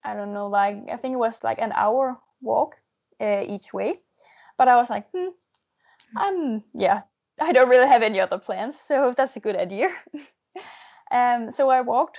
I 0.03 0.13
don't 0.15 0.33
know, 0.33 0.47
like 0.47 0.77
I 0.93 0.97
think 0.97 1.13
it 1.15 1.19
was 1.27 1.43
like 1.43 1.59
an 1.59 1.73
hour 1.75 2.17
walk 2.41 2.75
uh, 3.19 3.43
each 3.47 3.73
way. 3.73 3.99
But 4.57 4.67
I 4.69 4.77
was 4.77 4.89
like, 4.89 5.05
hmm, 5.11 5.31
I'm 6.15 6.63
yeah, 6.73 7.01
I 7.39 7.51
don't 7.51 7.69
really 7.69 7.87
have 7.87 8.03
any 8.03 8.19
other 8.19 8.39
plans, 8.39 8.79
so 8.79 9.13
that's 9.15 9.35
a 9.35 9.39
good 9.39 9.55
idea. 9.55 9.89
um, 11.11 11.51
so 11.51 11.69
I 11.69 11.81
walked 11.81 12.17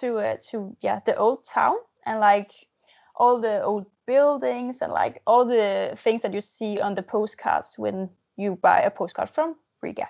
to 0.00 0.18
uh, 0.18 0.36
to 0.50 0.76
yeah 0.80 1.00
the 1.06 1.16
old 1.16 1.44
town 1.44 1.76
and 2.04 2.20
like 2.20 2.52
all 3.16 3.40
the 3.40 3.62
old 3.62 3.86
buildings 4.06 4.82
and 4.82 4.92
like 4.92 5.22
all 5.26 5.44
the 5.44 5.94
things 5.96 6.22
that 6.22 6.34
you 6.34 6.40
see 6.40 6.80
on 6.80 6.94
the 6.94 7.02
postcards 7.02 7.74
when 7.78 8.10
you 8.36 8.56
buy 8.62 8.80
a 8.80 8.90
postcard 8.90 9.30
from 9.30 9.56
Riga. 9.82 10.08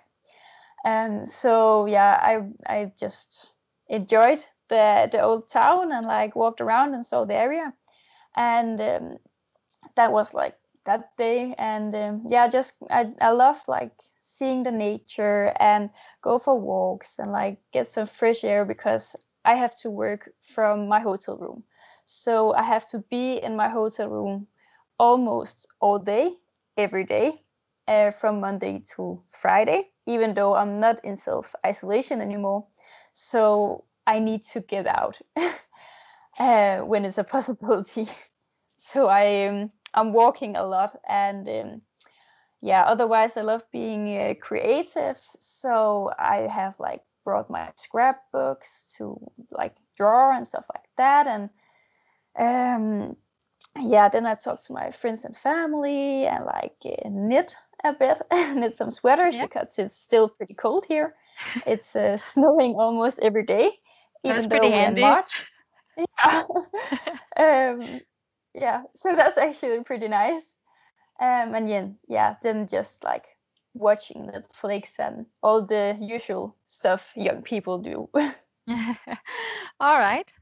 And 0.85 1.29
so 1.29 1.87
yeah, 1.87 2.19
I 2.21 2.43
I 2.67 2.93
just 2.99 3.51
enjoyed 3.89 4.41
the 4.69 5.09
the 5.11 5.21
old 5.21 5.49
town 5.49 5.93
and 5.93 6.07
like 6.07 6.37
walked 6.37 6.61
around 6.61 6.95
and 6.95 7.07
saw 7.07 7.25
the 7.25 7.35
area, 7.35 7.73
and 8.37 8.81
um, 8.81 9.19
that 9.97 10.13
was 10.13 10.35
like 10.35 10.55
that 10.89 11.17
day. 11.19 11.55
And 11.59 11.95
um, 11.95 12.25
yeah, 12.29 12.49
just 12.49 12.75
I 12.91 13.13
I 13.23 13.31
love 13.31 13.63
like 13.69 13.93
seeing 14.23 14.65
the 14.65 14.73
nature 14.73 15.55
and 15.61 15.91
go 16.23 16.39
for 16.39 16.59
walks 16.61 17.19
and 17.21 17.33
like 17.33 17.59
get 17.73 17.89
some 17.89 18.07
fresh 18.09 18.45
air 18.45 18.65
because 18.67 19.17
I 19.45 19.55
have 19.57 19.77
to 19.83 19.91
work 19.91 20.31
from 20.43 20.89
my 20.89 21.01
hotel 21.01 21.39
room. 21.39 21.65
So 22.07 22.55
I 22.55 22.63
have 22.65 22.89
to 22.91 23.01
be 23.11 23.37
in 23.43 23.57
my 23.57 23.69
hotel 23.69 24.09
room 24.09 24.49
almost 24.99 25.69
all 25.81 25.99
day, 25.99 26.37
every 26.79 27.05
day, 27.05 27.43
uh, 27.89 28.11
from 28.13 28.41
Monday 28.41 28.83
to 28.97 29.23
Friday, 29.33 29.91
even 30.07 30.35
though 30.35 30.55
I'm 30.57 30.81
not 30.81 31.05
in 31.05 31.17
self 31.19 31.55
isolation 31.67 32.21
anymore. 32.23 32.67
So 33.15 33.85
I 34.07 34.21
need 34.21 34.45
to 34.55 34.61
get 34.61 34.87
out 34.87 35.21
uh, 36.39 36.79
when 36.81 37.05
it's 37.05 37.19
a 37.19 37.25
possibility. 37.37 38.09
so 38.77 39.09
I 39.09 39.47
um, 39.49 39.71
I'm 39.99 40.13
walking 40.13 40.57
a 40.57 40.65
lot, 40.65 40.97
and 41.09 41.49
um, 41.49 41.83
yeah. 42.61 42.85
Otherwise, 42.85 43.37
I 43.37 43.43
love 43.43 43.63
being 43.73 44.17
uh, 44.17 44.35
creative. 44.41 45.19
So 45.41 46.13
I 46.19 46.49
have 46.53 46.75
like 46.79 47.03
brought 47.25 47.51
my 47.51 47.71
scrapbooks 47.77 48.95
to 48.97 49.19
like 49.51 49.75
draw 49.97 50.37
and 50.37 50.47
stuff 50.47 50.65
like 50.75 50.89
that, 50.97 51.27
and 51.27 51.51
um, 52.39 53.17
yeah, 53.81 54.09
then 54.09 54.27
I 54.27 54.35
talk 54.35 54.63
to 54.65 54.73
my 54.73 54.91
friends 54.91 55.25
and 55.25 55.37
family 55.37 56.27
and 56.27 56.45
like 56.45 56.77
uh, 56.85 57.09
knit 57.09 57.55
a 57.85 57.93
bit, 57.93 58.21
knit 58.33 58.77
some 58.77 58.91
sweaters 58.91 59.37
yeah. 59.37 59.47
because 59.47 59.79
it's 59.79 59.99
still 59.99 60.29
pretty 60.29 60.55
cold 60.55 60.85
here. 60.89 61.15
It's 61.67 61.95
uh, 61.97 62.17
snowing 62.33 62.75
almost 62.75 63.21
every 63.23 63.45
day, 63.45 63.71
even 64.25 64.37
that's 64.37 64.47
though 64.47 64.51
pretty 64.51 64.69
we're 64.69 64.77
handy. 64.77 65.03
in 65.03 65.09
March. 65.09 65.33
Yeah. 66.23 66.45
um, 67.37 68.01
yeah, 68.59 68.83
so 68.95 69.15
that's 69.17 69.39
actually 69.39 69.83
pretty 69.85 70.09
nice. 70.09 70.59
Um, 71.21 71.55
and 71.55 71.69
then 71.69 71.97
yeah, 72.09 72.37
then 72.43 72.67
just 72.67 73.05
like 73.05 73.27
watching 73.75 74.31
Netflix 74.31 74.99
and 74.99 75.27
all 75.43 75.63
the 75.63 75.97
usual 76.01 76.57
stuff 76.69 77.13
young 77.17 77.43
people 77.43 77.79
do. 77.79 78.09
All 79.81 79.99
right. 79.99 80.33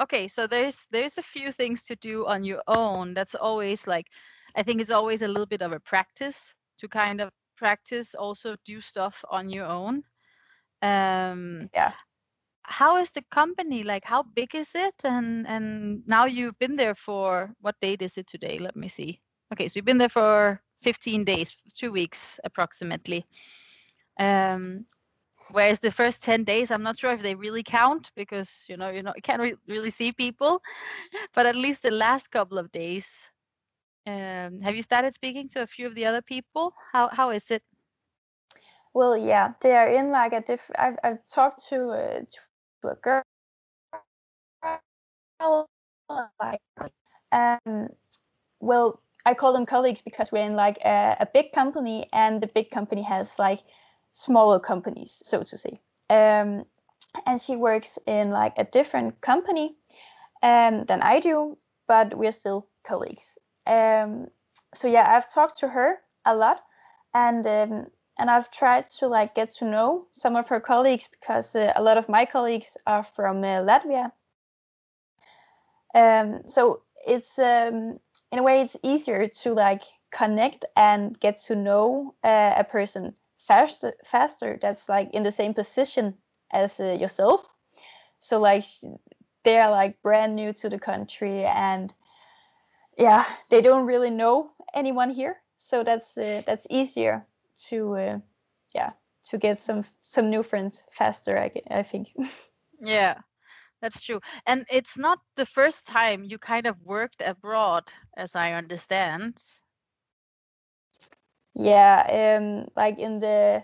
Okay, 0.00 0.28
so 0.28 0.46
there's 0.46 0.86
there's 0.90 1.18
a 1.18 1.22
few 1.22 1.52
things 1.52 1.84
to 1.84 1.96
do 1.96 2.26
on 2.26 2.44
your 2.44 2.62
own. 2.66 3.14
That's 3.14 3.34
always 3.34 3.86
like 3.86 4.06
I 4.56 4.62
think 4.62 4.80
it's 4.80 4.90
always 4.90 5.22
a 5.22 5.28
little 5.28 5.46
bit 5.46 5.62
of 5.62 5.72
a 5.72 5.80
practice 5.80 6.54
to 6.78 6.88
kind 6.88 7.20
of 7.20 7.30
practice 7.56 8.14
also 8.14 8.56
do 8.64 8.80
stuff 8.80 9.24
on 9.30 9.50
your 9.50 9.66
own. 9.66 10.02
Um 10.82 11.68
yeah. 11.74 11.92
How 12.64 12.96
is 12.98 13.10
the 13.10 13.22
company 13.30 13.82
like 13.84 14.04
how 14.04 14.22
big 14.22 14.54
is 14.54 14.74
it? 14.74 14.94
And 15.04 15.46
and 15.46 16.02
now 16.06 16.26
you've 16.26 16.58
been 16.58 16.76
there 16.76 16.94
for 16.94 17.54
what 17.60 17.80
date 17.80 18.02
is 18.02 18.18
it 18.18 18.26
today? 18.26 18.58
Let 18.58 18.76
me 18.76 18.88
see. 18.88 19.20
Okay 19.52 19.68
so 19.68 19.78
you've 19.78 19.84
been 19.84 19.98
there 19.98 20.08
for 20.08 20.62
15 20.82 21.24
days 21.24 21.50
two 21.74 21.92
weeks 21.92 22.40
approximately. 22.44 23.26
Um 24.18 24.86
whereas 25.50 25.80
the 25.80 25.90
first 25.90 26.22
10 26.22 26.44
days 26.44 26.70
i'm 26.70 26.82
not 26.84 26.98
sure 26.98 27.12
if 27.12 27.22
they 27.22 27.34
really 27.34 27.62
count 27.64 28.10
because 28.16 28.64
you 28.68 28.76
know 28.76 28.90
you 28.90 29.02
know 29.02 29.12
you 29.16 29.22
can't 29.22 29.42
re- 29.42 29.56
really 29.68 29.90
see 29.90 30.12
people. 30.12 30.62
But 31.34 31.46
at 31.46 31.56
least 31.56 31.82
the 31.82 31.90
last 31.90 32.28
couple 32.30 32.58
of 32.58 32.70
days 32.72 33.32
um 34.06 34.60
have 34.62 34.76
you 34.76 34.82
started 34.82 35.14
speaking 35.14 35.48
to 35.50 35.62
a 35.62 35.66
few 35.66 35.86
of 35.86 35.94
the 35.94 36.06
other 36.06 36.22
people? 36.22 36.74
How 36.92 37.08
how 37.12 37.30
is 37.30 37.50
it? 37.50 37.62
Well, 38.94 39.16
yeah, 39.16 39.54
they 39.60 39.76
are 39.76 39.88
in 39.88 40.10
like 40.10 40.32
a 40.32 40.40
different. 40.40 40.80
I've 40.80 40.98
I've 41.04 41.26
talked 41.28 41.66
to 41.68 41.90
uh, 41.90 42.20
to 42.20 42.40
a 42.90 42.96
girl, 42.96 43.22
um, 47.32 47.88
well, 48.60 49.00
I 49.26 49.34
call 49.34 49.52
them 49.52 49.66
colleagues 49.66 50.00
because 50.02 50.32
we're 50.32 50.44
in 50.44 50.54
like 50.56 50.78
a, 50.84 51.16
a 51.20 51.26
big 51.32 51.52
company, 51.52 52.06
and 52.12 52.40
the 52.42 52.46
big 52.48 52.70
company 52.70 53.02
has 53.02 53.38
like 53.38 53.60
smaller 54.12 54.60
companies, 54.60 55.22
so 55.24 55.42
to 55.42 55.56
say. 55.56 55.80
Um, 56.10 56.64
and 57.26 57.40
she 57.40 57.56
works 57.56 57.98
in 58.06 58.30
like 58.30 58.54
a 58.58 58.64
different 58.64 59.20
company 59.20 59.76
um, 60.42 60.84
than 60.86 61.02
I 61.02 61.20
do, 61.20 61.58
but 61.88 62.16
we're 62.16 62.32
still 62.32 62.68
colleagues. 62.84 63.38
Um, 63.66 64.28
so 64.74 64.88
yeah, 64.88 65.16
I've 65.16 65.32
talked 65.32 65.58
to 65.60 65.68
her 65.68 65.98
a 66.24 66.34
lot, 66.34 66.60
and 67.14 67.46
um, 67.46 67.86
and 68.18 68.30
I've 68.30 68.50
tried 68.50 68.88
to 68.98 69.08
like 69.08 69.34
get 69.34 69.52
to 69.56 69.64
know 69.64 70.06
some 70.12 70.36
of 70.36 70.48
her 70.48 70.60
colleagues 70.60 71.08
because 71.10 71.54
uh, 71.54 71.72
a 71.74 71.82
lot 71.82 71.98
of 71.98 72.08
my 72.08 72.24
colleagues 72.24 72.76
are 72.86 73.02
from 73.02 73.38
uh, 73.38 73.62
Latvia. 73.62 74.12
Um, 75.94 76.42
so 76.46 76.82
it's 77.06 77.38
um, 77.38 77.98
in 78.30 78.38
a 78.38 78.42
way 78.42 78.60
it's 78.60 78.76
easier 78.82 79.28
to 79.28 79.52
like 79.52 79.82
connect 80.10 80.64
and 80.76 81.18
get 81.20 81.38
to 81.46 81.56
know 81.56 82.14
uh, 82.22 82.54
a 82.56 82.64
person 82.64 83.14
faster. 83.38 83.94
Faster. 84.04 84.58
That's 84.60 84.88
like 84.88 85.10
in 85.12 85.22
the 85.22 85.32
same 85.32 85.54
position 85.54 86.14
as 86.52 86.80
uh, 86.80 86.92
yourself. 86.92 87.40
So 88.18 88.38
like 88.38 88.64
they 89.42 89.58
are 89.58 89.70
like 89.70 90.00
brand 90.02 90.36
new 90.36 90.52
to 90.54 90.68
the 90.68 90.78
country 90.78 91.44
and 91.44 91.92
yeah, 92.98 93.24
they 93.50 93.62
don't 93.62 93.86
really 93.86 94.10
know 94.10 94.50
anyone 94.74 95.10
here. 95.10 95.38
So 95.56 95.82
that's 95.82 96.18
uh, 96.18 96.42
that's 96.46 96.66
easier 96.70 97.26
to 97.68 97.94
uh, 97.96 98.18
yeah 98.74 98.90
to 99.24 99.38
get 99.38 99.60
some 99.60 99.84
some 100.02 100.30
new 100.30 100.42
friends 100.42 100.84
faster 100.90 101.38
i, 101.38 101.50
I 101.70 101.82
think 101.82 102.12
Yeah, 102.80 103.20
that's 103.80 104.00
true. 104.02 104.20
And 104.46 104.66
it's 104.70 104.98
not 104.98 105.20
the 105.36 105.46
first 105.46 105.86
time 105.86 106.24
you 106.24 106.38
kind 106.38 106.66
of 106.66 106.82
worked 106.82 107.22
abroad, 107.24 107.92
as 108.16 108.34
I 108.34 108.52
understand. 108.52 109.42
yeah 111.54 112.36
um 112.36 112.66
like 112.76 112.98
in 112.98 113.18
the 113.20 113.62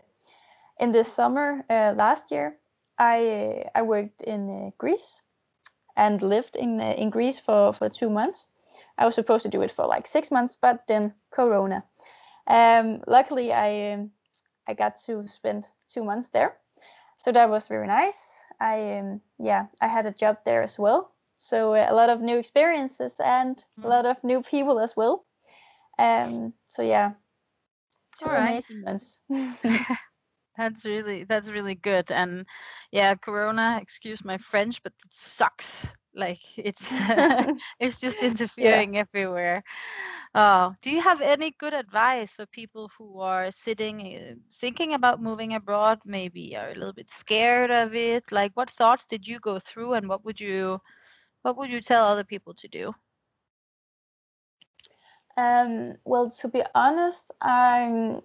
in 0.79 0.93
the 0.93 1.05
summer 1.05 1.65
uh, 1.71 1.93
last 1.97 2.31
year 2.31 2.57
i 2.99 3.65
i 3.75 3.83
worked 3.83 4.23
in 4.23 4.51
uh, 4.51 4.71
greece 4.79 5.23
and 5.97 6.23
lived 6.23 6.57
in 6.57 6.81
uh, 6.81 6.95
in 6.97 7.11
greece 7.11 7.39
for 7.39 7.73
for 7.73 7.89
two 7.89 8.11
months 8.11 8.49
i 8.99 9.05
was 9.05 9.15
supposed 9.15 9.43
to 9.43 9.49
do 9.49 9.63
it 9.63 9.73
for 9.73 9.87
like 9.87 10.07
six 10.07 10.31
months 10.31 10.57
but 10.61 10.87
then 10.89 11.15
corona 11.31 11.83
um 12.49 13.01
luckily 13.07 13.53
i 13.53 13.93
um, 13.93 14.11
i 14.69 14.75
got 14.75 14.97
to 14.97 15.27
spend 15.29 15.65
two 15.89 16.05
months 16.05 16.29
there 16.31 16.57
so 17.19 17.33
that 17.33 17.49
was 17.51 17.69
very 17.69 17.87
nice 17.87 18.43
i 18.61 18.99
um, 18.99 19.21
yeah 19.39 19.67
i 19.81 19.87
had 19.89 20.07
a 20.07 20.13
job 20.13 20.37
there 20.45 20.63
as 20.63 20.79
well 20.79 21.13
so 21.39 21.75
uh, 21.75 21.87
a 21.89 21.95
lot 21.95 22.11
of 22.11 22.21
new 22.21 22.39
experiences 22.39 23.21
and 23.25 23.65
a 23.85 23.89
Mm. 23.89 23.89
lot 23.89 24.07
of 24.07 24.23
new 24.25 24.43
people 24.43 24.79
as 24.81 24.97
well 24.97 25.25
um 25.99 26.53
so 26.67 26.83
yeah 26.83 27.13
two 28.19 28.27
All 28.27 28.33
right. 28.33 28.65
amazing 28.65 28.83
months 28.83 29.21
That's 30.57 30.85
really 30.87 31.25
that's 31.25 31.51
really 31.51 31.75
good. 31.75 32.11
And 32.11 32.47
yeah, 32.91 33.15
Corona, 33.15 33.79
excuse 33.81 34.25
my 34.25 34.39
French, 34.39 34.83
but 34.83 34.93
it 35.05 35.13
sucks. 35.13 35.87
Like 36.15 36.39
it's 36.59 36.99
it's 37.81 38.01
just 38.01 38.23
interfering 38.23 38.97
everywhere. 38.99 39.63
Oh, 40.35 40.75
do 40.83 40.91
you 40.91 41.01
have 41.03 41.21
any 41.21 41.53
good 41.59 41.75
advice 41.75 42.33
for 42.33 42.47
people 42.47 42.91
who 42.99 43.21
are 43.21 43.51
sitting 43.51 44.01
uh, 44.17 44.35
thinking 44.53 44.95
about 44.95 45.23
moving 45.23 45.55
abroad, 45.55 46.01
maybe 46.05 46.57
are 46.57 46.71
a 46.71 46.75
little 46.75 46.93
bit 46.93 47.11
scared 47.11 47.71
of 47.71 47.95
it? 47.95 48.31
Like 48.33 48.53
what 48.55 48.71
thoughts 48.71 49.07
did 49.07 49.27
you 49.27 49.39
go 49.41 49.59
through 49.59 49.95
and 49.95 50.09
what 50.09 50.25
would 50.25 50.41
you 50.41 50.81
what 51.43 51.57
would 51.57 51.71
you 51.71 51.81
tell 51.81 52.05
other 52.05 52.25
people 52.25 52.55
to 52.55 52.69
do? 52.69 52.95
Um, 55.37 55.97
well, 56.05 56.31
to 56.31 56.49
be 56.49 56.63
honest, 56.75 57.33
I'm 57.41 58.23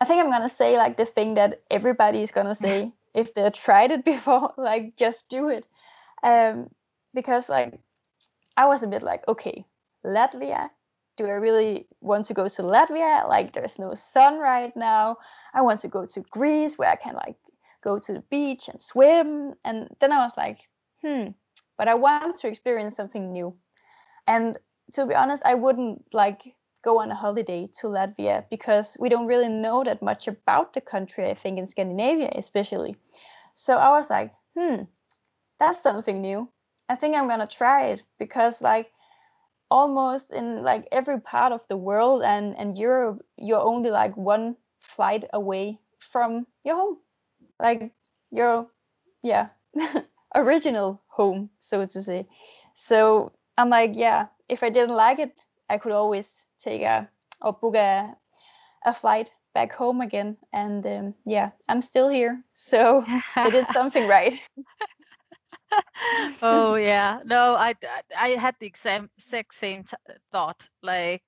I 0.00 0.04
think 0.04 0.20
I'm 0.20 0.30
gonna 0.30 0.48
say 0.48 0.76
like 0.76 0.96
the 0.96 1.04
thing 1.06 1.34
that 1.34 1.62
everybody 1.70 2.22
is 2.22 2.30
gonna 2.30 2.54
say 2.54 2.92
if 3.14 3.34
they 3.34 3.48
tried 3.50 3.90
it 3.90 4.04
before, 4.04 4.52
like 4.56 4.96
just 4.96 5.28
do 5.28 5.48
it. 5.48 5.66
Um, 6.22 6.70
because 7.14 7.48
like 7.48 7.78
I 8.56 8.66
was 8.66 8.82
a 8.82 8.88
bit 8.88 9.02
like, 9.02 9.26
okay, 9.28 9.64
Latvia. 10.04 10.70
Do 11.18 11.26
I 11.26 11.32
really 11.32 11.86
want 12.00 12.24
to 12.26 12.34
go 12.34 12.48
to 12.48 12.62
Latvia? 12.62 13.28
Like 13.28 13.52
there's 13.52 13.78
no 13.78 13.94
sun 13.94 14.38
right 14.38 14.74
now. 14.74 15.18
I 15.52 15.60
want 15.60 15.80
to 15.80 15.88
go 15.88 16.06
to 16.06 16.20
Greece 16.30 16.78
where 16.78 16.90
I 16.90 16.96
can 16.96 17.14
like 17.14 17.36
go 17.82 17.98
to 17.98 18.12
the 18.12 18.24
beach 18.30 18.68
and 18.68 18.80
swim. 18.80 19.54
And 19.64 19.88
then 20.00 20.12
I 20.12 20.18
was 20.18 20.36
like, 20.36 20.60
hmm, 21.02 21.28
but 21.76 21.88
I 21.88 21.94
want 21.94 22.38
to 22.38 22.48
experience 22.48 22.96
something 22.96 23.30
new. 23.30 23.54
And 24.26 24.56
to 24.92 25.06
be 25.06 25.14
honest, 25.14 25.42
I 25.44 25.54
wouldn't 25.54 26.04
like 26.12 26.54
go 26.82 27.00
on 27.00 27.10
a 27.10 27.14
holiday 27.14 27.68
to 27.80 27.88
Latvia 27.88 28.44
because 28.50 28.96
we 28.98 29.08
don't 29.08 29.26
really 29.26 29.48
know 29.48 29.84
that 29.84 30.02
much 30.02 30.28
about 30.28 30.72
the 30.72 30.80
country, 30.80 31.30
I 31.30 31.34
think, 31.34 31.58
in 31.58 31.66
Scandinavia, 31.66 32.30
especially. 32.36 32.96
So 33.54 33.76
I 33.76 33.90
was 33.90 34.10
like, 34.10 34.32
hmm, 34.56 34.84
that's 35.58 35.82
something 35.82 36.20
new. 36.20 36.48
I 36.88 36.96
think 36.96 37.16
I'm 37.16 37.28
gonna 37.28 37.46
try 37.46 37.86
it 37.86 38.02
because 38.18 38.62
like 38.62 38.92
almost 39.70 40.32
in 40.32 40.62
like 40.62 40.86
every 40.92 41.20
part 41.20 41.52
of 41.52 41.60
the 41.68 41.76
world 41.76 42.22
and 42.22 42.56
and 42.58 42.76
Europe, 42.78 43.24
you're 43.38 43.60
only 43.60 43.90
like 43.90 44.16
one 44.16 44.56
flight 44.80 45.24
away 45.32 45.78
from 45.98 46.46
your 46.64 46.76
home. 46.76 46.98
Like 47.60 47.92
your 48.30 48.66
yeah, 49.22 49.48
original 50.34 51.00
home, 51.08 51.50
so 51.60 51.86
to 51.86 52.02
say. 52.02 52.26
So 52.74 53.32
I'm 53.56 53.70
like, 53.70 53.92
yeah, 53.94 54.26
if 54.48 54.62
I 54.62 54.70
didn't 54.70 54.96
like 54.96 55.18
it, 55.18 55.34
I 55.70 55.78
could 55.78 55.92
always 55.92 56.44
take 56.58 56.82
a 56.82 57.08
or 57.40 57.52
book 57.52 57.76
a 57.76 58.16
a 58.84 58.94
flight 58.94 59.32
back 59.54 59.72
home 59.72 60.00
again. 60.00 60.36
And 60.52 60.86
um, 60.86 61.14
yeah, 61.24 61.50
I'm 61.68 61.82
still 61.82 62.08
here, 62.08 62.42
so 62.52 63.04
I 63.36 63.50
did 63.50 63.66
something 63.68 64.06
right. 64.06 64.38
oh 66.42 66.74
yeah, 66.76 67.20
no, 67.24 67.54
I 67.54 67.74
I 68.16 68.30
had 68.30 68.56
the 68.60 68.66
exact 68.66 69.08
same 69.52 69.84
t- 69.84 69.96
thought. 70.32 70.68
Like, 70.82 71.24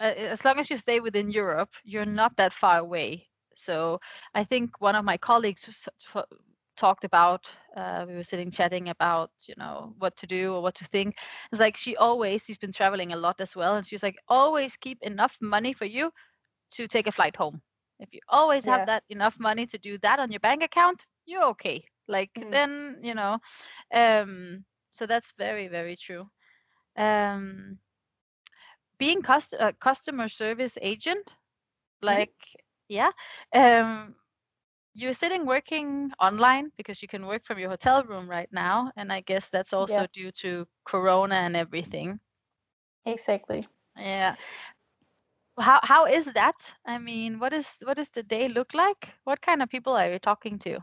uh, 0.00 0.04
as 0.16 0.44
long 0.44 0.58
as 0.58 0.70
you 0.70 0.76
stay 0.76 1.00
within 1.00 1.30
Europe, 1.30 1.70
you're 1.84 2.06
not 2.06 2.36
that 2.36 2.52
far 2.52 2.78
away. 2.78 3.28
So 3.56 4.00
I 4.34 4.44
think 4.44 4.80
one 4.80 4.96
of 4.96 5.04
my 5.04 5.16
colleagues 5.16 5.68
talked 6.76 7.04
about 7.04 7.54
uh, 7.76 8.04
we 8.08 8.14
were 8.14 8.24
sitting 8.24 8.50
chatting 8.50 8.88
about 8.88 9.30
you 9.46 9.54
know 9.58 9.94
what 9.98 10.16
to 10.16 10.26
do 10.26 10.54
or 10.54 10.62
what 10.62 10.74
to 10.74 10.84
think 10.84 11.16
it's 11.52 11.60
like 11.60 11.76
she 11.76 11.96
always 11.96 12.44
she's 12.44 12.58
been 12.58 12.72
traveling 12.72 13.12
a 13.12 13.16
lot 13.16 13.40
as 13.40 13.54
well 13.54 13.76
and 13.76 13.86
she's 13.86 14.02
like 14.02 14.16
always 14.28 14.76
keep 14.76 14.98
enough 15.02 15.36
money 15.40 15.72
for 15.72 15.84
you 15.84 16.10
to 16.72 16.86
take 16.88 17.06
a 17.06 17.12
flight 17.12 17.36
home 17.36 17.60
if 18.00 18.12
you 18.14 18.20
always 18.28 18.64
have 18.66 18.84
that 18.86 19.04
enough 19.10 19.38
money 19.38 19.66
to 19.66 19.78
do 19.78 19.98
that 19.98 20.18
on 20.18 20.30
your 20.30 20.40
bank 20.40 20.62
account 20.62 21.06
you're 21.26 21.44
okay 21.44 21.84
like 22.08 22.32
mm. 22.38 22.50
then 22.50 22.98
you 23.02 23.14
know 23.14 23.38
um 23.94 24.64
so 24.90 25.06
that's 25.06 25.32
very 25.38 25.68
very 25.68 25.96
true. 25.96 26.28
Um 26.96 27.78
being 28.98 29.22
cust- 29.22 29.54
a 29.58 29.72
customer 29.72 30.28
service 30.28 30.78
agent 30.82 31.26
mm-hmm. 31.26 32.06
like 32.06 32.34
yeah 32.88 33.10
um 33.54 34.14
you're 34.94 35.14
sitting 35.14 35.46
working 35.46 36.10
online 36.20 36.70
because 36.76 37.00
you 37.00 37.08
can 37.08 37.26
work 37.26 37.42
from 37.44 37.58
your 37.58 37.70
hotel 37.70 38.04
room 38.04 38.28
right 38.28 38.50
now 38.52 38.92
and 38.96 39.10
i 39.12 39.20
guess 39.22 39.48
that's 39.48 39.72
also 39.72 40.02
yeah. 40.02 40.06
due 40.12 40.30
to 40.30 40.66
corona 40.84 41.34
and 41.36 41.56
everything. 41.56 42.20
Exactly. 43.04 43.64
Yeah. 43.98 44.36
How 45.58 45.80
how 45.82 46.06
is 46.06 46.32
that? 46.32 46.54
I 46.86 46.98
mean 46.98 47.38
what 47.38 47.52
is 47.52 47.82
what 47.84 47.96
does 47.96 48.10
the 48.10 48.22
day 48.22 48.48
look 48.48 48.74
like? 48.74 49.08
What 49.24 49.42
kind 49.42 49.62
of 49.62 49.68
people 49.68 49.94
are 49.94 50.10
you 50.10 50.18
talking 50.18 50.58
to 50.60 50.78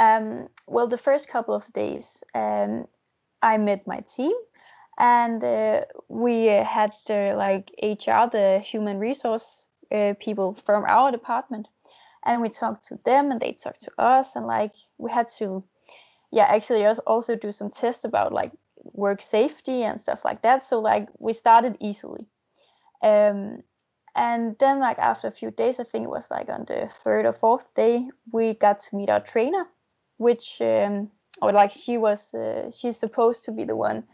um, 0.00 0.48
well 0.66 0.86
the 0.86 0.98
first 0.98 1.28
couple 1.28 1.54
of 1.54 1.72
days 1.72 2.24
um, 2.34 2.86
i 3.42 3.56
met 3.56 3.86
my 3.86 4.00
team 4.00 4.32
and 4.98 5.42
uh, 5.42 5.82
we 6.08 6.46
had 6.46 6.92
uh, 7.10 7.34
like 7.36 7.70
hr 7.82 8.28
the 8.30 8.62
human 8.64 8.98
resource 8.98 9.68
uh, 9.92 10.14
people 10.20 10.54
from 10.54 10.84
our 10.84 11.10
department. 11.10 11.68
And 12.26 12.40
we 12.40 12.48
talked 12.48 12.86
to 12.88 12.96
them 13.04 13.30
and 13.30 13.40
they 13.40 13.52
talked 13.52 13.82
to 13.82 13.92
us 13.98 14.34
and 14.34 14.46
like 14.46 14.74
we 14.98 15.10
had 15.10 15.28
to 15.38 15.62
yeah 16.32 16.46
actually 16.46 16.84
also 16.86 17.36
do 17.36 17.52
some 17.52 17.70
tests 17.70 18.04
about 18.04 18.32
like 18.32 18.52
work 18.94 19.20
safety 19.22 19.82
and 19.82 20.00
stuff 20.00 20.24
like 20.24 20.42
that. 20.42 20.64
So 20.64 20.80
like 20.80 21.08
we 21.18 21.32
started 21.32 21.76
easily. 21.80 22.26
Um 23.02 23.62
and 24.16 24.56
then 24.58 24.78
like 24.78 24.98
after 24.98 25.26
a 25.26 25.32
few 25.32 25.50
days 25.50 25.80
i 25.80 25.82
think 25.82 26.04
it 26.04 26.08
was 26.08 26.30
like 26.30 26.48
on 26.48 26.64
the 26.66 26.88
third 26.88 27.26
or 27.26 27.32
fourth 27.32 27.74
day 27.74 28.08
we 28.30 28.54
got 28.54 28.78
to 28.78 28.94
meet 28.94 29.10
our 29.10 29.18
trainer 29.18 29.66
which 30.24 30.46
um 30.60 31.10
or 31.42 31.52
like 31.52 31.72
she 31.72 31.98
was 31.98 32.34
uh, 32.34 32.70
she's 32.70 32.96
supposed 32.96 33.44
to 33.44 33.52
be 33.52 33.64
the 33.64 33.76
one 33.76 34.04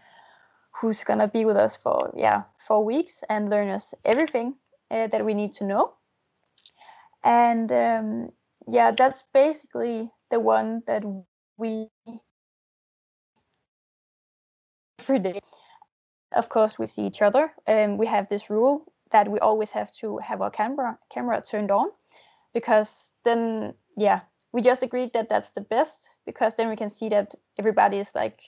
who's 0.80 1.04
gonna 1.04 1.28
be 1.28 1.44
with 1.44 1.56
us 1.56 1.76
for 1.76 2.12
yeah 2.16 2.42
four 2.58 2.84
weeks 2.84 3.22
and 3.28 3.50
learn 3.50 3.68
us 3.68 3.94
everything 4.04 4.54
uh, 4.90 5.06
that 5.08 5.24
we 5.24 5.34
need 5.34 5.52
to 5.52 5.64
know. 5.64 5.94
And 7.22 7.70
um, 7.72 8.32
yeah 8.68 8.90
that's 8.90 9.24
basically 9.34 10.10
the 10.30 10.40
one 10.40 10.82
that 10.86 11.02
we 11.56 11.88
every 15.00 15.18
day 15.18 15.40
of 16.32 16.48
course 16.48 16.78
we 16.78 16.86
see 16.86 17.06
each 17.06 17.22
other 17.22 17.52
and 17.66 17.98
we 17.98 18.06
have 18.06 18.28
this 18.28 18.50
rule 18.50 18.84
that 19.12 19.28
we 19.28 19.38
always 19.40 19.70
have 19.72 19.90
to 19.92 20.18
have 20.18 20.40
our 20.40 20.50
camera 20.50 20.98
camera 21.12 21.42
turned 21.42 21.70
on 21.70 21.88
because 22.54 23.12
then 23.24 23.74
yeah 23.96 24.20
we 24.52 24.62
just 24.62 24.82
agreed 24.82 25.12
that 25.12 25.28
that's 25.28 25.50
the 25.50 25.60
best 25.60 26.10
because 26.26 26.54
then 26.56 26.68
we 26.68 26.76
can 26.76 26.90
see 26.90 27.08
that 27.08 27.34
everybody 27.58 27.98
is 27.98 28.10
like 28.14 28.40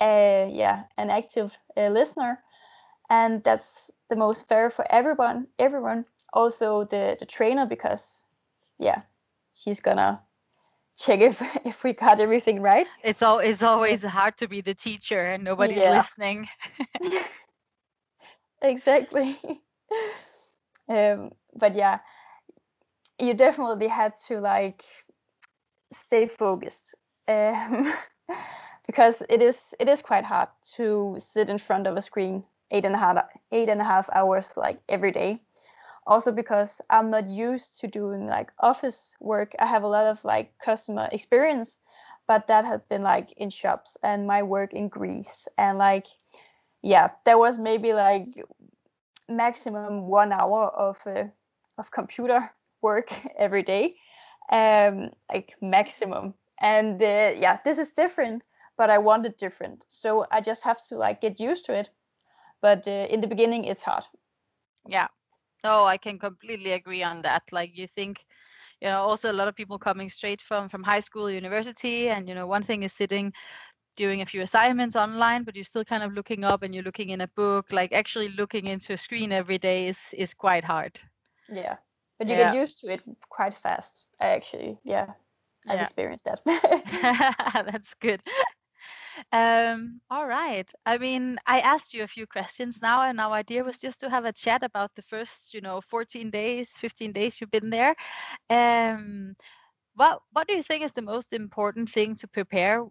uh, 0.00 0.46
yeah 0.50 0.84
an 0.96 1.10
active 1.10 1.56
uh, 1.76 1.88
listener. 1.88 2.40
And 3.10 3.44
that's 3.44 3.90
the 4.08 4.16
most 4.16 4.48
fair 4.48 4.70
for 4.70 4.90
everyone 4.90 5.46
everyone. 5.58 6.06
Also 6.32 6.84
the 6.84 7.16
the 7.20 7.26
trainer 7.26 7.66
because 7.66 8.24
yeah 8.78 9.02
she's 9.52 9.80
gonna 9.80 10.20
check 10.98 11.20
if 11.20 11.42
if 11.64 11.84
we 11.84 11.92
got 11.92 12.20
everything 12.20 12.60
right. 12.60 12.86
It's 13.02 13.22
all 13.22 13.38
it's 13.38 13.62
always 13.62 14.04
hard 14.04 14.38
to 14.38 14.48
be 14.48 14.62
the 14.62 14.74
teacher 14.74 15.26
and 15.26 15.44
nobody's 15.44 15.78
yeah. 15.78 15.96
listening. 15.96 16.48
Exactly. 18.62 19.38
Um 20.88 21.32
but 21.54 21.74
yeah 21.74 21.98
you 23.18 23.34
definitely 23.34 23.88
had 23.88 24.14
to 24.28 24.40
like 24.40 24.84
stay 25.94 26.26
focused 26.26 26.94
um 27.28 27.92
because 28.86 29.22
it 29.28 29.42
is 29.42 29.74
it 29.80 29.88
is 29.88 30.02
quite 30.02 30.24
hard 30.24 30.48
to 30.76 31.14
sit 31.18 31.48
in 31.48 31.58
front 31.58 31.86
of 31.86 31.96
a 31.96 32.02
screen 32.02 32.44
eight 32.70 32.84
and 32.84 32.94
a 32.94 32.98
half 32.98 33.18
eight 33.52 33.68
and 33.68 33.80
a 33.80 33.84
half 33.84 34.08
hours 34.14 34.52
like 34.56 34.80
every 34.88 35.12
day. 35.12 35.40
Also 36.06 36.32
because 36.32 36.82
i'm 36.90 37.10
not 37.10 37.26
used 37.26 37.80
to 37.80 37.86
doing 37.86 38.26
like 38.26 38.52
office 38.60 39.16
work 39.20 39.54
i 39.58 39.66
have 39.66 39.84
a 39.84 39.88
lot 39.88 40.04
of 40.06 40.22
like 40.24 40.52
customer 40.58 41.08
experience 41.12 41.80
but 42.26 42.46
that 42.46 42.64
had 42.64 42.86
been 42.88 43.02
like 43.02 43.32
in 43.36 43.50
shops 43.50 43.96
and 44.02 44.26
my 44.26 44.42
work 44.42 44.74
in 44.74 44.88
greece 44.88 45.48
and 45.56 45.78
like 45.78 46.06
yeah 46.82 47.08
there 47.24 47.38
was 47.38 47.58
maybe 47.58 47.94
like 47.94 48.26
maximum 49.28 50.08
one 50.08 50.32
hour 50.32 50.68
of 50.76 50.98
uh, 51.06 51.24
of 51.78 51.90
computer 51.90 52.50
work 52.82 53.08
every 53.38 53.62
day 53.62 53.94
um 54.52 55.10
like 55.32 55.54
maximum 55.60 56.34
and 56.60 57.02
uh, 57.02 57.32
yeah 57.36 57.58
this 57.64 57.78
is 57.78 57.92
different 57.92 58.48
but 58.76 58.90
i 58.90 58.98
want 58.98 59.26
it 59.26 59.38
different 59.38 59.84
so 59.88 60.26
i 60.30 60.40
just 60.40 60.64
have 60.64 60.78
to 60.86 60.96
like 60.96 61.20
get 61.20 61.40
used 61.40 61.64
to 61.64 61.72
it 61.74 61.90
but 62.60 62.86
uh, 62.88 63.06
in 63.10 63.20
the 63.20 63.26
beginning 63.28 63.64
it's 63.64 63.82
hard 63.82 64.04
yeah 64.86 65.08
no, 65.64 65.84
I 65.84 65.96
can 65.96 66.18
completely 66.18 66.72
agree 66.72 67.02
on 67.02 67.22
that. 67.22 67.42
Like 67.52 67.76
you 67.76 67.86
think, 67.88 68.24
you 68.80 68.88
know, 68.88 69.00
also 69.02 69.32
a 69.32 69.34
lot 69.34 69.48
of 69.48 69.56
people 69.56 69.78
coming 69.78 70.10
straight 70.10 70.42
from 70.42 70.68
from 70.68 70.82
high 70.82 71.00
school, 71.00 71.30
university, 71.30 72.08
and 72.10 72.28
you 72.28 72.34
know, 72.34 72.46
one 72.46 72.62
thing 72.62 72.82
is 72.82 72.92
sitting 72.92 73.32
doing 73.96 74.20
a 74.22 74.26
few 74.26 74.42
assignments 74.42 74.96
online, 74.96 75.44
but 75.44 75.54
you're 75.56 75.64
still 75.64 75.84
kind 75.84 76.02
of 76.02 76.12
looking 76.14 76.44
up 76.44 76.62
and 76.62 76.74
you're 76.74 76.84
looking 76.84 77.10
in 77.10 77.22
a 77.22 77.28
book. 77.28 77.72
Like 77.72 77.92
actually 77.92 78.28
looking 78.30 78.66
into 78.66 78.92
a 78.92 78.98
screen 78.98 79.32
every 79.32 79.58
day 79.58 79.88
is 79.88 80.14
is 80.18 80.34
quite 80.34 80.64
hard. 80.64 81.00
Yeah, 81.48 81.76
but 82.24 82.32
you 82.32 82.38
yeah. 82.38 82.52
get 82.52 82.60
used 82.60 82.78
to 82.80 82.92
it 82.92 83.02
quite 83.28 83.54
fast. 83.54 84.06
I 84.20 84.26
actually, 84.28 84.78
yeah, 84.84 85.06
I've 85.68 85.76
yeah. 85.76 85.82
experienced 85.82 86.24
that. 86.24 86.40
That's 87.70 87.94
good. 87.94 88.22
Um, 89.32 90.00
all 90.10 90.26
right. 90.26 90.70
I 90.86 90.98
mean, 90.98 91.38
I 91.46 91.60
asked 91.60 91.94
you 91.94 92.02
a 92.02 92.08
few 92.08 92.26
questions 92.26 92.80
now, 92.82 93.02
and 93.02 93.20
our 93.20 93.32
idea 93.32 93.64
was 93.64 93.78
just 93.78 94.00
to 94.00 94.10
have 94.10 94.24
a 94.24 94.32
chat 94.32 94.62
about 94.62 94.90
the 94.96 95.02
first, 95.02 95.54
you 95.54 95.60
know, 95.60 95.80
14 95.80 96.30
days, 96.30 96.70
15 96.78 97.12
days 97.12 97.40
you've 97.40 97.50
been 97.50 97.70
there. 97.70 97.94
Um, 98.50 99.34
what 99.94 100.20
what 100.32 100.48
do 100.48 100.54
you 100.54 100.62
think 100.62 100.82
is 100.82 100.92
the 100.92 101.02
most 101.02 101.32
important 101.32 101.88
thing 101.88 102.16
to 102.16 102.26
prepare 102.26 102.84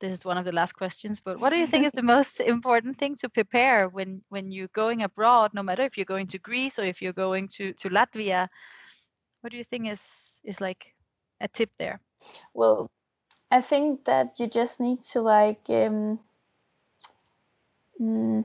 this 0.00 0.12
is 0.12 0.24
one 0.24 0.38
of 0.38 0.44
the 0.44 0.52
last 0.52 0.72
questions, 0.72 1.20
but 1.20 1.38
what 1.38 1.50
do 1.50 1.56
you 1.56 1.66
think 1.66 1.86
is 1.86 1.92
the 1.92 2.02
most 2.16 2.40
important 2.40 2.98
thing 2.98 3.16
to 3.16 3.28
prepare 3.28 3.88
when 3.88 4.22
when 4.30 4.50
you're 4.50 4.74
going 4.74 5.02
abroad, 5.02 5.52
no 5.54 5.62
matter 5.62 5.82
if 5.82 5.96
you're 5.96 6.06
going 6.14 6.26
to 6.28 6.38
Greece 6.38 6.78
or 6.78 6.84
if 6.84 7.00
you're 7.00 7.12
going 7.12 7.48
to 7.56 7.72
to 7.74 7.88
Latvia? 7.88 8.48
What 9.40 9.52
do 9.52 9.58
you 9.58 9.64
think 9.64 9.88
is 9.88 10.40
is 10.44 10.60
like 10.60 10.94
a 11.40 11.48
tip 11.48 11.70
there? 11.78 12.00
Well, 12.54 12.90
I 13.50 13.60
think 13.60 14.04
that 14.04 14.38
you 14.38 14.46
just 14.46 14.80
need 14.80 15.02
to 15.12 15.20
like 15.20 15.62
um, 15.68 16.20
mm, 18.00 18.44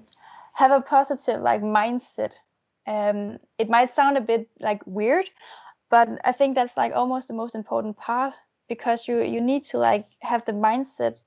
have 0.55 0.71
a 0.71 0.81
positive 0.81 1.41
like 1.41 1.61
mindset. 1.61 2.33
Um, 2.87 3.39
it 3.57 3.69
might 3.69 3.89
sound 3.89 4.17
a 4.17 4.21
bit 4.21 4.47
like 4.59 4.81
weird, 4.85 5.29
but 5.89 6.07
I 6.23 6.31
think 6.31 6.55
that's 6.55 6.77
like 6.77 6.93
almost 6.93 7.27
the 7.27 7.33
most 7.33 7.55
important 7.55 7.97
part 7.97 8.33
because 8.67 9.07
you 9.07 9.21
you 9.21 9.41
need 9.41 9.63
to 9.63 9.77
like 9.77 10.05
have 10.21 10.45
the 10.45 10.51
mindset 10.51 11.21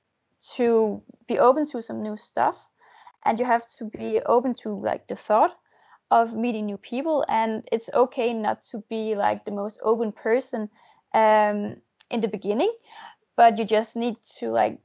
to 0.55 1.01
be 1.27 1.37
open 1.39 1.65
to 1.65 1.81
some 1.81 2.01
new 2.01 2.17
stuff 2.17 2.65
and 3.25 3.39
you 3.39 3.45
have 3.45 3.65
to 3.77 3.85
be 3.85 4.19
open 4.25 4.53
to 4.53 4.69
like 4.69 5.07
the 5.07 5.15
thought 5.15 5.55
of 6.11 6.33
meeting 6.33 6.65
new 6.65 6.77
people 6.77 7.25
and 7.27 7.67
it's 7.71 7.89
okay 7.93 8.33
not 8.33 8.61
to 8.61 8.83
be 8.89 9.15
like 9.15 9.45
the 9.45 9.51
most 9.51 9.79
open 9.83 10.11
person 10.11 10.69
um, 11.13 11.75
in 12.09 12.21
the 12.21 12.27
beginning 12.27 12.71
but 13.35 13.57
you 13.57 13.65
just 13.65 13.95
need 13.95 14.15
to 14.39 14.49
like 14.49 14.79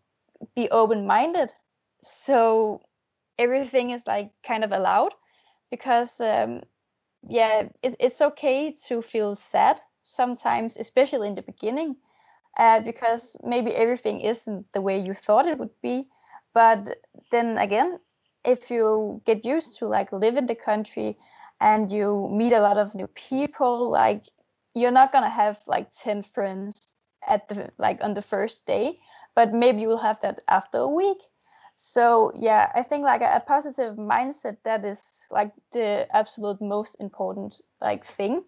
be 0.54 0.68
open 0.70 1.06
minded 1.06 1.52
so 2.02 2.80
everything 3.38 3.90
is 3.90 4.06
like 4.06 4.30
kind 4.42 4.64
of 4.64 4.72
allowed 4.72 5.12
because 5.70 6.20
um, 6.20 6.60
yeah 7.28 7.62
it's, 7.82 7.96
it's 7.98 8.20
okay 8.20 8.74
to 8.86 9.00
feel 9.00 9.34
sad 9.34 9.80
sometimes 10.02 10.76
especially 10.76 11.28
in 11.28 11.34
the 11.34 11.42
beginning 11.42 11.96
uh, 12.58 12.80
because 12.80 13.36
maybe 13.44 13.74
everything 13.74 14.20
isn't 14.20 14.72
the 14.72 14.80
way 14.80 14.98
you 14.98 15.14
thought 15.14 15.46
it 15.46 15.58
would 15.58 15.80
be. 15.82 16.06
But 16.52 16.98
then 17.30 17.58
again, 17.58 17.98
if 18.44 18.70
you 18.70 19.20
get 19.24 19.44
used 19.44 19.78
to 19.78 19.86
like 19.86 20.12
live 20.12 20.36
in 20.36 20.46
the 20.46 20.54
country 20.54 21.16
and 21.60 21.90
you 21.90 22.28
meet 22.32 22.52
a 22.52 22.60
lot 22.60 22.78
of 22.78 22.94
new 22.94 23.08
people, 23.08 23.90
like 23.90 24.24
you're 24.74 24.90
not 24.92 25.12
gonna 25.12 25.30
have 25.30 25.58
like 25.66 25.90
10 25.92 26.22
friends 26.22 26.94
at 27.26 27.48
the 27.48 27.70
like 27.78 27.98
on 28.02 28.14
the 28.14 28.22
first 28.22 28.66
day, 28.66 28.98
but 29.34 29.52
maybe 29.52 29.80
you 29.80 29.88
will 29.88 29.98
have 29.98 30.20
that 30.22 30.40
after 30.48 30.78
a 30.78 30.88
week. 30.88 31.18
So 31.76 32.32
yeah, 32.36 32.70
I 32.74 32.82
think 32.82 33.02
like 33.02 33.20
a, 33.20 33.36
a 33.36 33.40
positive 33.40 33.96
mindset 33.96 34.58
that 34.64 34.84
is 34.84 35.22
like 35.30 35.52
the 35.72 36.06
absolute 36.14 36.60
most 36.60 36.96
important 37.00 37.60
like 37.80 38.04
thing. 38.06 38.44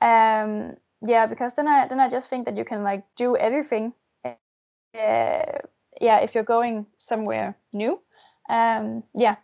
Um, 0.00 0.76
yeah 1.06 1.26
because 1.26 1.54
then 1.54 1.68
i 1.68 1.86
then 1.88 2.00
i 2.00 2.08
just 2.08 2.28
think 2.28 2.46
that 2.46 2.56
you 2.56 2.64
can 2.64 2.82
like 2.82 3.04
do 3.16 3.36
everything 3.36 3.92
uh, 4.24 5.58
yeah 6.00 6.18
if 6.22 6.34
you're 6.34 6.44
going 6.44 6.86
somewhere 6.98 7.56
new 7.72 8.00
um 8.48 9.02
yeah. 9.14 9.36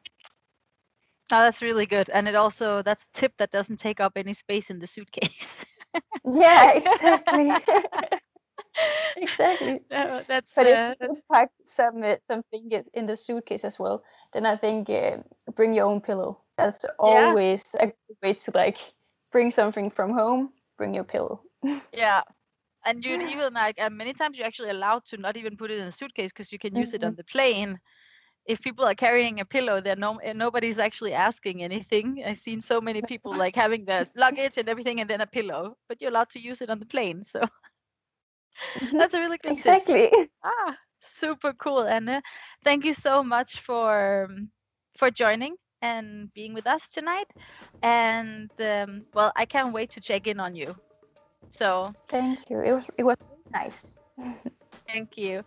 Oh, 1.30 1.42
that's 1.42 1.60
really 1.60 1.86
good. 1.86 2.08
And 2.10 2.26
it 2.26 2.34
also 2.34 2.82
that's 2.82 3.04
a 3.04 3.12
tip 3.12 3.36
that 3.38 3.50
doesn't 3.50 3.78
take 3.78 4.00
up 4.00 4.12
any 4.16 4.32
space 4.32 4.70
in 4.70 4.78
the 4.78 4.86
suitcase. 4.86 5.64
yeah 6.24 6.72
exactly. 6.74 7.52
Exactly. 9.16 9.80
No, 9.90 10.22
that's 10.28 10.54
but 10.54 10.66
uh, 10.66 10.94
if 11.00 11.08
you 11.10 11.22
pack 11.32 11.50
some 11.64 12.04
uh, 12.04 12.14
something 12.28 12.70
in 12.94 13.06
the 13.06 13.16
suitcase 13.16 13.64
as 13.64 13.76
well 13.76 14.04
then 14.32 14.46
i 14.46 14.56
think 14.56 14.88
uh, 14.88 15.16
bring 15.56 15.74
your 15.74 15.86
own 15.86 16.00
pillow. 16.00 16.40
That's 16.56 16.84
always 16.98 17.74
a 17.80 17.86
good 17.86 18.16
way 18.22 18.34
to 18.34 18.52
like 18.54 18.78
bring 19.32 19.50
something 19.50 19.90
from 19.90 20.12
home 20.12 20.50
bring 20.76 20.94
your 20.94 21.02
pillow 21.02 21.40
yeah. 21.92 22.22
And 22.86 23.02
you 23.04 23.18
even 23.20 23.52
like 23.54 23.80
uh, 23.80 23.90
many 23.90 24.12
times 24.12 24.38
you're 24.38 24.46
actually 24.46 24.70
allowed 24.70 25.04
to 25.06 25.16
not 25.16 25.36
even 25.36 25.56
put 25.56 25.70
it 25.70 25.78
in 25.78 25.86
a 25.86 25.92
suitcase 25.92 26.32
because 26.32 26.52
you 26.52 26.58
can 26.58 26.74
use 26.76 26.92
it 26.94 27.04
on 27.04 27.14
Mhm. 27.14 27.16
the 27.16 27.24
plane. 27.24 27.78
If 28.46 28.62
people 28.62 28.84
are 28.84 28.94
carrying 28.94 29.40
a 29.40 29.44
pillow, 29.44 29.80
then 29.80 30.00
no, 30.00 30.18
nobody's 30.34 30.78
actually 30.78 31.12
asking 31.14 31.62
anything. 31.62 32.22
I've 32.26 32.36
seen 32.38 32.60
so 32.60 32.80
many 32.80 33.02
people 33.02 33.34
like 33.34 33.54
having 33.56 33.84
their 33.84 34.06
luggage 34.16 34.56
and 34.58 34.68
everything, 34.68 35.00
and 35.00 35.08
then 35.10 35.20
a 35.20 35.26
pillow, 35.26 35.76
but 35.88 36.00
you're 36.00 36.10
allowed 36.10 36.30
to 36.30 36.40
use 36.40 36.60
it 36.62 36.70
on 36.70 36.78
the 36.80 36.86
plane. 36.86 37.22
So 37.24 37.42
Mhm. 38.80 38.98
that's 38.98 39.14
a 39.14 39.20
really 39.20 39.38
good 39.38 39.58
tip. 39.58 39.80
exactly 39.86 40.10
Ah, 40.44 40.76
super 41.00 41.52
cool, 41.52 41.82
Anna. 41.84 42.22
Thank 42.64 42.84
you 42.84 42.94
so 42.94 43.22
much 43.22 43.60
for 43.60 44.26
um, 44.30 44.50
for 44.96 45.10
joining 45.10 45.56
and 45.82 46.32
being 46.34 46.54
with 46.54 46.66
us 46.66 46.88
tonight. 46.88 47.28
And 47.82 48.50
um, 48.60 49.06
well, 49.14 49.32
I 49.36 49.46
can't 49.46 49.72
wait 49.74 49.90
to 49.92 50.00
check 50.00 50.26
in 50.26 50.40
on 50.40 50.54
you. 50.54 50.76
So 51.48 51.92
thank 52.08 52.50
you 52.50 52.60
it 52.60 52.72
was 52.72 52.84
it 52.96 53.04
was 53.04 53.16
nice 53.52 53.96
thank 54.86 55.16
you. 55.16 55.44